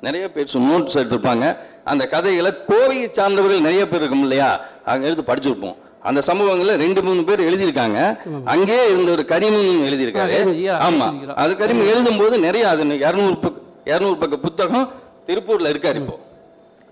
நிறைய 0.00 0.32
பேர் 0.32 0.50
நோட்ஸ் 0.54 0.94
எடுத்திருப்பாங்க. 0.94 1.56
அந்த 1.84 2.06
கதைகளை 2.06 2.52
கோவையை 2.68 3.10
சார்ந்தவர்கள் 3.12 3.60
நிறைய 3.60 3.88
பேர் 3.88 4.00
இருக்கும் 4.00 4.22
இல்லையா? 4.22 4.60
அங்க 4.84 5.06
எடுத்து 5.06 5.34
படிச்சிருப்போம். 5.34 5.74
அந்த 6.02 6.22
சம்பவங்களை 6.26 6.76
ரெண்டு 6.76 7.02
மூணு 7.02 7.24
பேர் 7.24 7.40
எழுதியிருக்காங்க. 7.40 8.18
அங்கேயே 8.44 8.86
இருந்த 8.86 9.10
ஒரு 9.10 9.24
கரிமன் 9.24 9.84
எழுதியிருக்காரு. 9.90 10.32
ஆமா. 10.68 11.34
அது 11.34 11.56
கரிமன் 11.56 11.92
எழுதும்போது 11.94 12.38
நிறைய 12.38 12.68
அது 12.68 12.84
இரநூறு 12.84 13.40
பக்க 13.40 13.62
இரநூறு 13.84 14.18
பக்க 14.18 14.36
புத்தகம் 14.36 14.92
திருப்பூர்ல 15.26 15.72
இருக்காரு 15.74 15.94
இப்போ. 15.94 16.18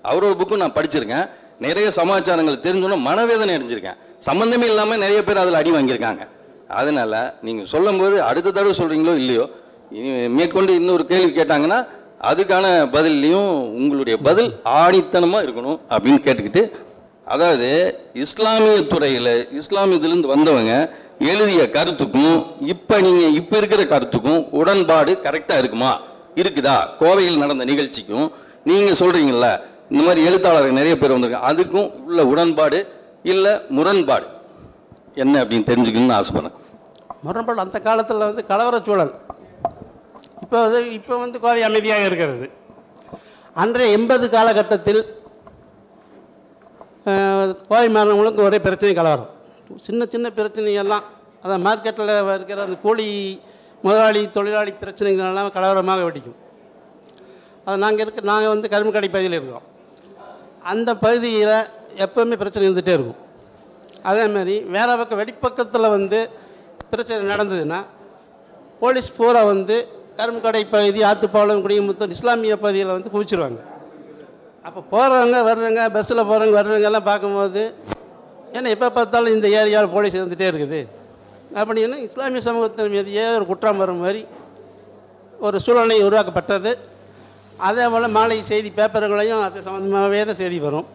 அவரோட 0.04 0.34
புக்கும் 0.40 0.56
நான் 0.56 0.72
படிச்சிருக்கேன். 0.72 1.28
நிறைய 1.64 1.88
சமாச்சாரங்கள் 1.90 2.64
தெரிஞ்சோன்னா 2.66 2.98
மனவேதனை 3.08 3.54
அடைஞ்சிருக்கேன். 3.56 3.98
சம்பந்தமே 4.18 4.66
இல்லாமல் 4.66 4.98
நிறைய 4.98 5.20
பேர் 5.24 5.42
அதில் 5.42 5.58
அடி 5.60 5.70
வாங்கியிருக்காங்க. 5.70 6.22
அதனால் 6.80 7.16
நீங்கள் 7.40 7.66
சொல்லும்போது 7.66 8.22
அடுத்த 8.22 8.52
தடவை 8.52 8.74
சொல்கிறீங்களோ 8.78 9.14
இல்லையோ 9.14 9.44
மேற்கொண்டு 10.36 10.72
இன்னொரு 10.74 11.04
கேள்வி 11.06 11.32
கேட்டாங்கன்னா 11.32 11.78
அதுக்கான 12.30 12.66
பதில்லையும் 12.92 13.50
உங்களுடைய 13.78 14.16
பதில் 14.18 14.50
ஆணித்தனமாக 14.80 15.44
இருக்கணும் 15.46 15.78
அப்படின்னு 15.90 16.20
கேட்டுக்கிட்டு 16.26 16.62
அதாவது 17.26 17.68
இஸ்லாமிய 18.14 18.78
துறையில் 18.86 19.32
இஸ்லாமியத்திலிருந்து 19.50 20.32
வந்தவங்க 20.34 20.72
எழுதிய 21.30 21.62
கருத்துக்கும் 21.70 22.36
இப்போ 22.66 22.96
நீங்கள் 23.00 23.34
இப்போ 23.34 23.56
இருக்கிற 23.56 23.82
கருத்துக்கும் 23.84 24.40
உடன்பாடு 24.50 25.12
கரெக்டாக 25.26 25.58
இருக்குமா? 25.58 25.92
இருக்குதா? 26.36 26.76
கோவையில் 27.00 27.38
நடந்த 27.38 27.64
நிகழ்ச்சிக்கும் 27.64 28.26
நீங்கள் 28.64 28.98
சொல்கிறீங்கல்ல 28.98 29.48
இந்த 29.92 30.02
மாதிரி 30.06 30.20
எழுத்தாளர்கள் 30.28 30.78
நிறைய 30.80 30.94
பேர் 30.98 31.14
வந்திருக்காங்க. 31.14 31.48
அதுக்கும் 31.50 31.88
உள்ள 32.08 32.20
உடன்பாடு 32.32 32.78
இல்லை 33.32 33.52
முரண்பாடு. 33.76 34.26
என்ன 35.22 35.34
அப்படின்னு 35.42 35.68
தெரிஞ்சுக்கணும்னு 35.70 36.18
ஆசைப்படுறேன். 36.18 36.56
முரண்பாடு 37.26 37.60
அந்த 37.64 37.78
காலத்தில் 37.88 38.28
வந்து 38.28 38.44
கலவரச் 38.52 38.86
சூழல். 38.88 39.12
இப்போ 40.44 40.58
வந்து 40.64 40.80
இப்போ 40.98 41.14
வந்து 41.24 41.40
கோவை 41.42 41.62
அமைதியாக 41.68 42.06
இருக்கிறது. 42.10 42.46
அன்றைய 43.62 43.96
எண்பது 43.96 44.26
காலகட்டத்தில் 44.36 45.00
கோவை 47.70 47.88
மாநிலங்களுக்கு 47.96 48.46
ஒரே 48.48 48.58
பிரச்சனை 48.66 48.92
கலவரம். 48.98 49.30
சின்ன 49.86 50.06
சின்ன 50.14 50.26
பிரச்சனைகள்லாம் 50.38 51.06
அதான் 51.44 51.64
மார்க்கெட்டில் 51.66 52.12
இருக்கிற 52.36 52.62
அந்த 52.66 52.76
கூலி 52.86 53.06
முதலாளி 53.84 54.22
தொழிலாளி 54.36 54.72
பிரச்சனைகள் 54.82 55.30
எல்லாம் 55.32 55.54
கலவரமாக 55.58 56.02
வெடிக்கும். 56.08 56.38
அது 57.66 57.82
நாங்கள் 57.84 58.04
இருக்க 58.04 58.26
நாங்கள் 58.32 58.52
வந்து 58.54 58.72
கரும்பு 58.74 58.94
கடை 58.96 59.10
பகுதியில் 59.10 59.38
இருக்கோம். 59.38 59.66
அந்த 60.70 60.90
பகுதியில் 61.04 61.56
எப்போவுமே 62.04 62.36
பிரச்சனை 62.42 62.64
இருந்துகிட்டே 62.66 62.94
இருக்கும். 62.98 63.20
அதே 64.10 64.24
மாதிரி 64.34 64.54
வேற 64.76 64.88
பக்கம் 65.00 65.20
வெடிப்பக்கத்தில் 65.20 65.94
வந்து 65.96 66.18
பிரச்சனை 66.92 67.20
நடந்ததுன்னா 67.32 67.80
போலீஸ் 68.80 69.10
பூரா 69.16 69.42
வந்து 69.52 69.76
கரும்புக்கடை 70.18 70.62
பகுதி 70.76 71.00
ஆத்துப்பாலம் 71.10 71.62
குடியமுத்தம் 71.64 72.14
இஸ்லாமிய 72.16 72.54
பகுதியில் 72.64 72.94
வந்து 72.96 73.12
குவிச்சிருவாங்க. 73.14 73.60
அப்போ 74.66 74.80
போகிறவங்க 74.92 75.36
வர்றவங்க 75.48 75.84
பஸ்ஸில் 75.96 76.28
போகிறவங்க 76.30 76.56
வர்றவங்க 76.58 76.88
எல்லாம் 76.90 77.08
பார்க்கும்போது 77.10 77.62
ஏன்னா 78.56 78.68
எப்போ 78.76 78.88
பார்த்தாலும் 78.98 79.34
இந்த 79.36 79.46
ஏரியாவில் 79.58 79.94
போலீஸ் 79.94 80.16
இருந்துகிட்டே 80.18 80.48
இருக்குது. 80.52 80.80
அப்படின்னு 81.60 81.96
இஸ்லாமிய 82.08 82.42
சமூகத்தின் 82.48 82.92
மீதையே 82.94 83.24
ஒரு 83.36 83.46
குற்றம் 83.50 83.80
வரும் 83.82 84.02
மாதிரி 84.04 84.22
ஒரு 85.46 85.56
சூழ்நிலை 85.64 85.96
உருவாக்கப்பட்டது. 86.08 86.72
அதே 87.68 87.84
போல் 87.92 88.14
மாலை 88.16 88.36
செய்தி 88.50 88.70
பேப்பர்களையும் 88.78 89.42
அது 89.46 89.64
சம்மந்தமாகவே 89.66 90.20
தான் 90.30 90.40
செய்தி 90.42 90.58
வரும். 90.66 90.88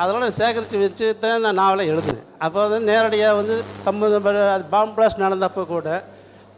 அதெல்லாம் 0.00 0.36
சேகரித்து 0.38 0.76
வச்சு 0.82 1.06
தான் 1.22 1.44
நான் 1.44 1.60
நாவலை 1.62 1.84
எழுதுனேன். 1.92 2.26
அப்போ 2.44 2.58
வந்து 2.64 2.78
நேரடியாக 2.90 3.36
வந்து 3.40 3.54
சம்மந்தப்பட 3.86 4.38
அது 4.54 4.64
பாம்பு 4.74 4.94
பிளாஸ்ட் 4.96 5.24
நடந்தப்போ 5.24 5.62
கூட 5.74 5.88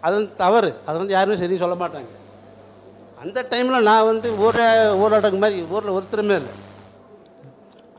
அது 0.05 0.15
வந்து 0.19 0.33
தவறு. 0.43 0.71
அது 0.89 0.97
வந்து 1.03 1.15
யாருமே 1.17 1.37
சரி 1.43 1.59
சொல்ல 1.65 1.77
மாட்டாங்க. 1.83 2.11
அந்த 3.23 3.39
டைமில் 3.53 3.87
நான் 3.91 4.09
வந்து 4.11 4.29
ஊரே 4.47 4.67
ஊரடங்கு 5.03 5.43
மாதிரி 5.45 5.59
ஊரில் 5.75 5.97
ஒருத்தருமே 5.97 6.37
இல்லை. 6.41 6.55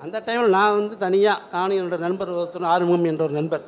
அந்த 0.04 0.17
டைமில் 0.28 0.56
நான் 0.58 0.78
வந்து 0.80 0.96
தனியாக 1.06 1.38
நானும் 1.56 1.78
என்னோடய 1.80 2.06
நண்பர் 2.08 2.38
ஒருத்தர் 2.41 2.72
ஆறுமுகம் 2.74 3.10
என்ற 3.12 3.24
ஒரு 3.28 3.36
நண்பர். 3.39 3.63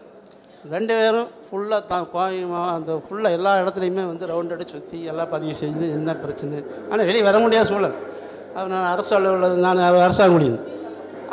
ரெண்டு 0.73 0.93
பேரும் 0.99 1.27
ஃபுல்லாக 1.45 1.81
தான் 1.91 2.07
கோயமா 2.13 2.61
அந்த 2.77 2.91
ஃபுல்லாக 3.03 3.37
எல்லா 3.37 3.51
இடத்துலையுமே 3.61 4.03
வந்து 4.09 4.25
ரவுண்ட் 4.31 4.53
அடி 4.55 4.65
சுற்றி 4.71 4.97
எல்லாம் 5.11 5.29
பதிவு 5.33 5.53
செஞ்சு 5.61 5.85
என்ன 5.97 6.15
பிரச்சனை. 6.23 6.57
ஆனால் 6.89 7.05
வெளியே 7.09 7.23
வர 7.27 7.37
முடியாத 7.43 7.67
சூழல். 7.69 7.95
அவர் 8.55 8.71
நான் 8.73 8.89
அரசு 8.93 9.13
அலுவலர் 9.17 9.55
நான் 9.65 9.79
அரசாங்க 10.07 10.33
முடியும் 10.37 10.59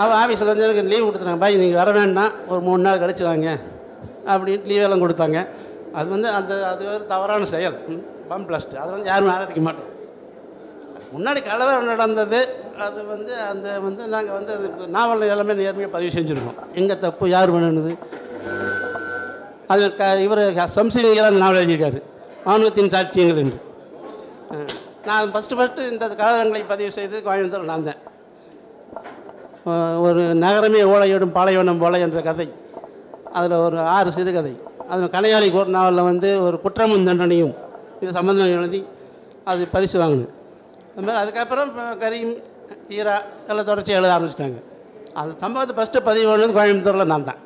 அவன் 0.03 0.17
ஆஃபீஸில் 0.23 0.51
வந்து 0.53 0.67
எனக்கு 0.67 0.85
லீவ் 0.93 1.07
கொடுத்துட்டாங்க. 1.07 1.43
பாய் 1.45 1.61
நீங்கள் 1.62 1.81
வர 1.83 1.91
வேண்டாம். 1.99 2.33
ஒரு 2.53 2.61
மூணு 2.69 2.83
நாள் 2.87 3.03
கழிச்சு 3.03 3.25
வாங்க. 3.31 3.49
அப்படின்ட்டு 4.33 4.71
லீவ் 4.73 4.85
எல்லாம் 4.87 5.05
கொடுத்தாங்க. 5.05 5.41
அது 5.99 6.09
வந்து 6.15 6.29
அந்த 6.39 6.53
அது 6.73 6.85
ஒரு 6.95 7.05
தவறான 7.12 7.49
செயல். 7.55 7.77
பம் 8.31 8.47
பிளஸ்ட் 8.49 8.75
அதை 8.83 8.91
வந்து 8.95 9.11
யாரும் 9.12 9.33
ஆதரிக்க 9.35 9.62
மாட்டோம். 9.69 9.91
முன்னாடி 11.17 11.41
கலவரம் 11.49 11.91
நடந்தது. 11.93 12.41
அது 12.87 13.01
வந்து 13.12 13.33
அந்த 13.51 13.67
வந்து 13.87 14.03
நாங்கள் 14.15 14.37
வந்து 14.39 14.53
அது 14.57 14.89
நாவல் 14.97 15.31
எல்லாமே 15.35 15.55
நேர்மையாக 15.62 15.93
பதிவு 15.97 16.15
செஞ்சுருக்கோம். 16.17 16.59
எங்கே 16.81 16.97
தப்பு 17.05 17.27
யார் 17.35 17.55
பண்ணுனது? 17.55 17.93
அது 19.72 19.85
க 19.98 20.09
இவர் 20.26 20.42
சம்சீலிங்கெல்லாம் 20.79 21.40
நாவல் 21.44 21.61
எழுதியிருக்காரு. 21.61 22.00
ஆணுவத்தின் 22.52 22.92
சாட்சியங்கள் 22.94 23.40
என்று. 23.42 23.59
நான் 25.09 25.33
ஃபஸ்ட்டு 25.35 25.57
ஃபஸ்ட்டு 25.59 25.88
இந்த 25.92 26.05
கலவரங்களை 26.20 26.62
பதிவு 26.72 26.90
செய்து 26.98 27.16
கோயம்புத்தூர் 27.26 27.70
நான் 27.72 27.88
தான் 27.88 28.02
ஒரு 30.07 30.22
நகரமே 30.44 30.81
ஓலையிடும் 30.92 31.35
பாலைவனம் 31.37 31.81
போல 31.83 31.98
என்ற 32.07 32.18
கதை. 32.29 32.46
அதில் 33.37 33.55
ஒரு 33.66 33.79
ஆறு 33.94 34.11
சிறுகதை. 34.16 34.52
அது 34.92 35.09
கலையாளி 35.14 35.48
கோர் 35.55 35.72
நாவலில் 35.76 36.09
வந்து 36.11 36.29
ஒரு 36.46 36.57
குற்றமும் 36.64 37.07
தண்டனையும் 37.09 37.55
இது 38.02 38.11
சம்பந்தம் 38.18 38.52
எழுதி 38.59 38.81
அது 39.50 39.62
பரிசு 39.74 39.96
வாங்கினேன். 40.02 40.33
அதுமாதிரி 40.94 41.18
அதுக்கப்புறம் 41.22 41.68
இப்போ 41.70 41.85
கரீம் 42.05 42.33
ஈரா 42.98 43.16
எல்லாம் 43.50 43.68
தொடர்ச்சி 43.70 43.92
எழுத 43.98 44.12
ஆரம்பிச்சிட்டாங்க. 44.16 44.61
அது 45.20 45.31
சம்பவத்தை 45.42 45.74
ஃபஸ்ட்டு 45.79 46.07
பதிவு 46.09 46.31
பண்ணது 46.31 46.57
கோயம்புத்தூரில் 46.59 47.11
நான் 47.14 47.29
தான். 47.31 47.40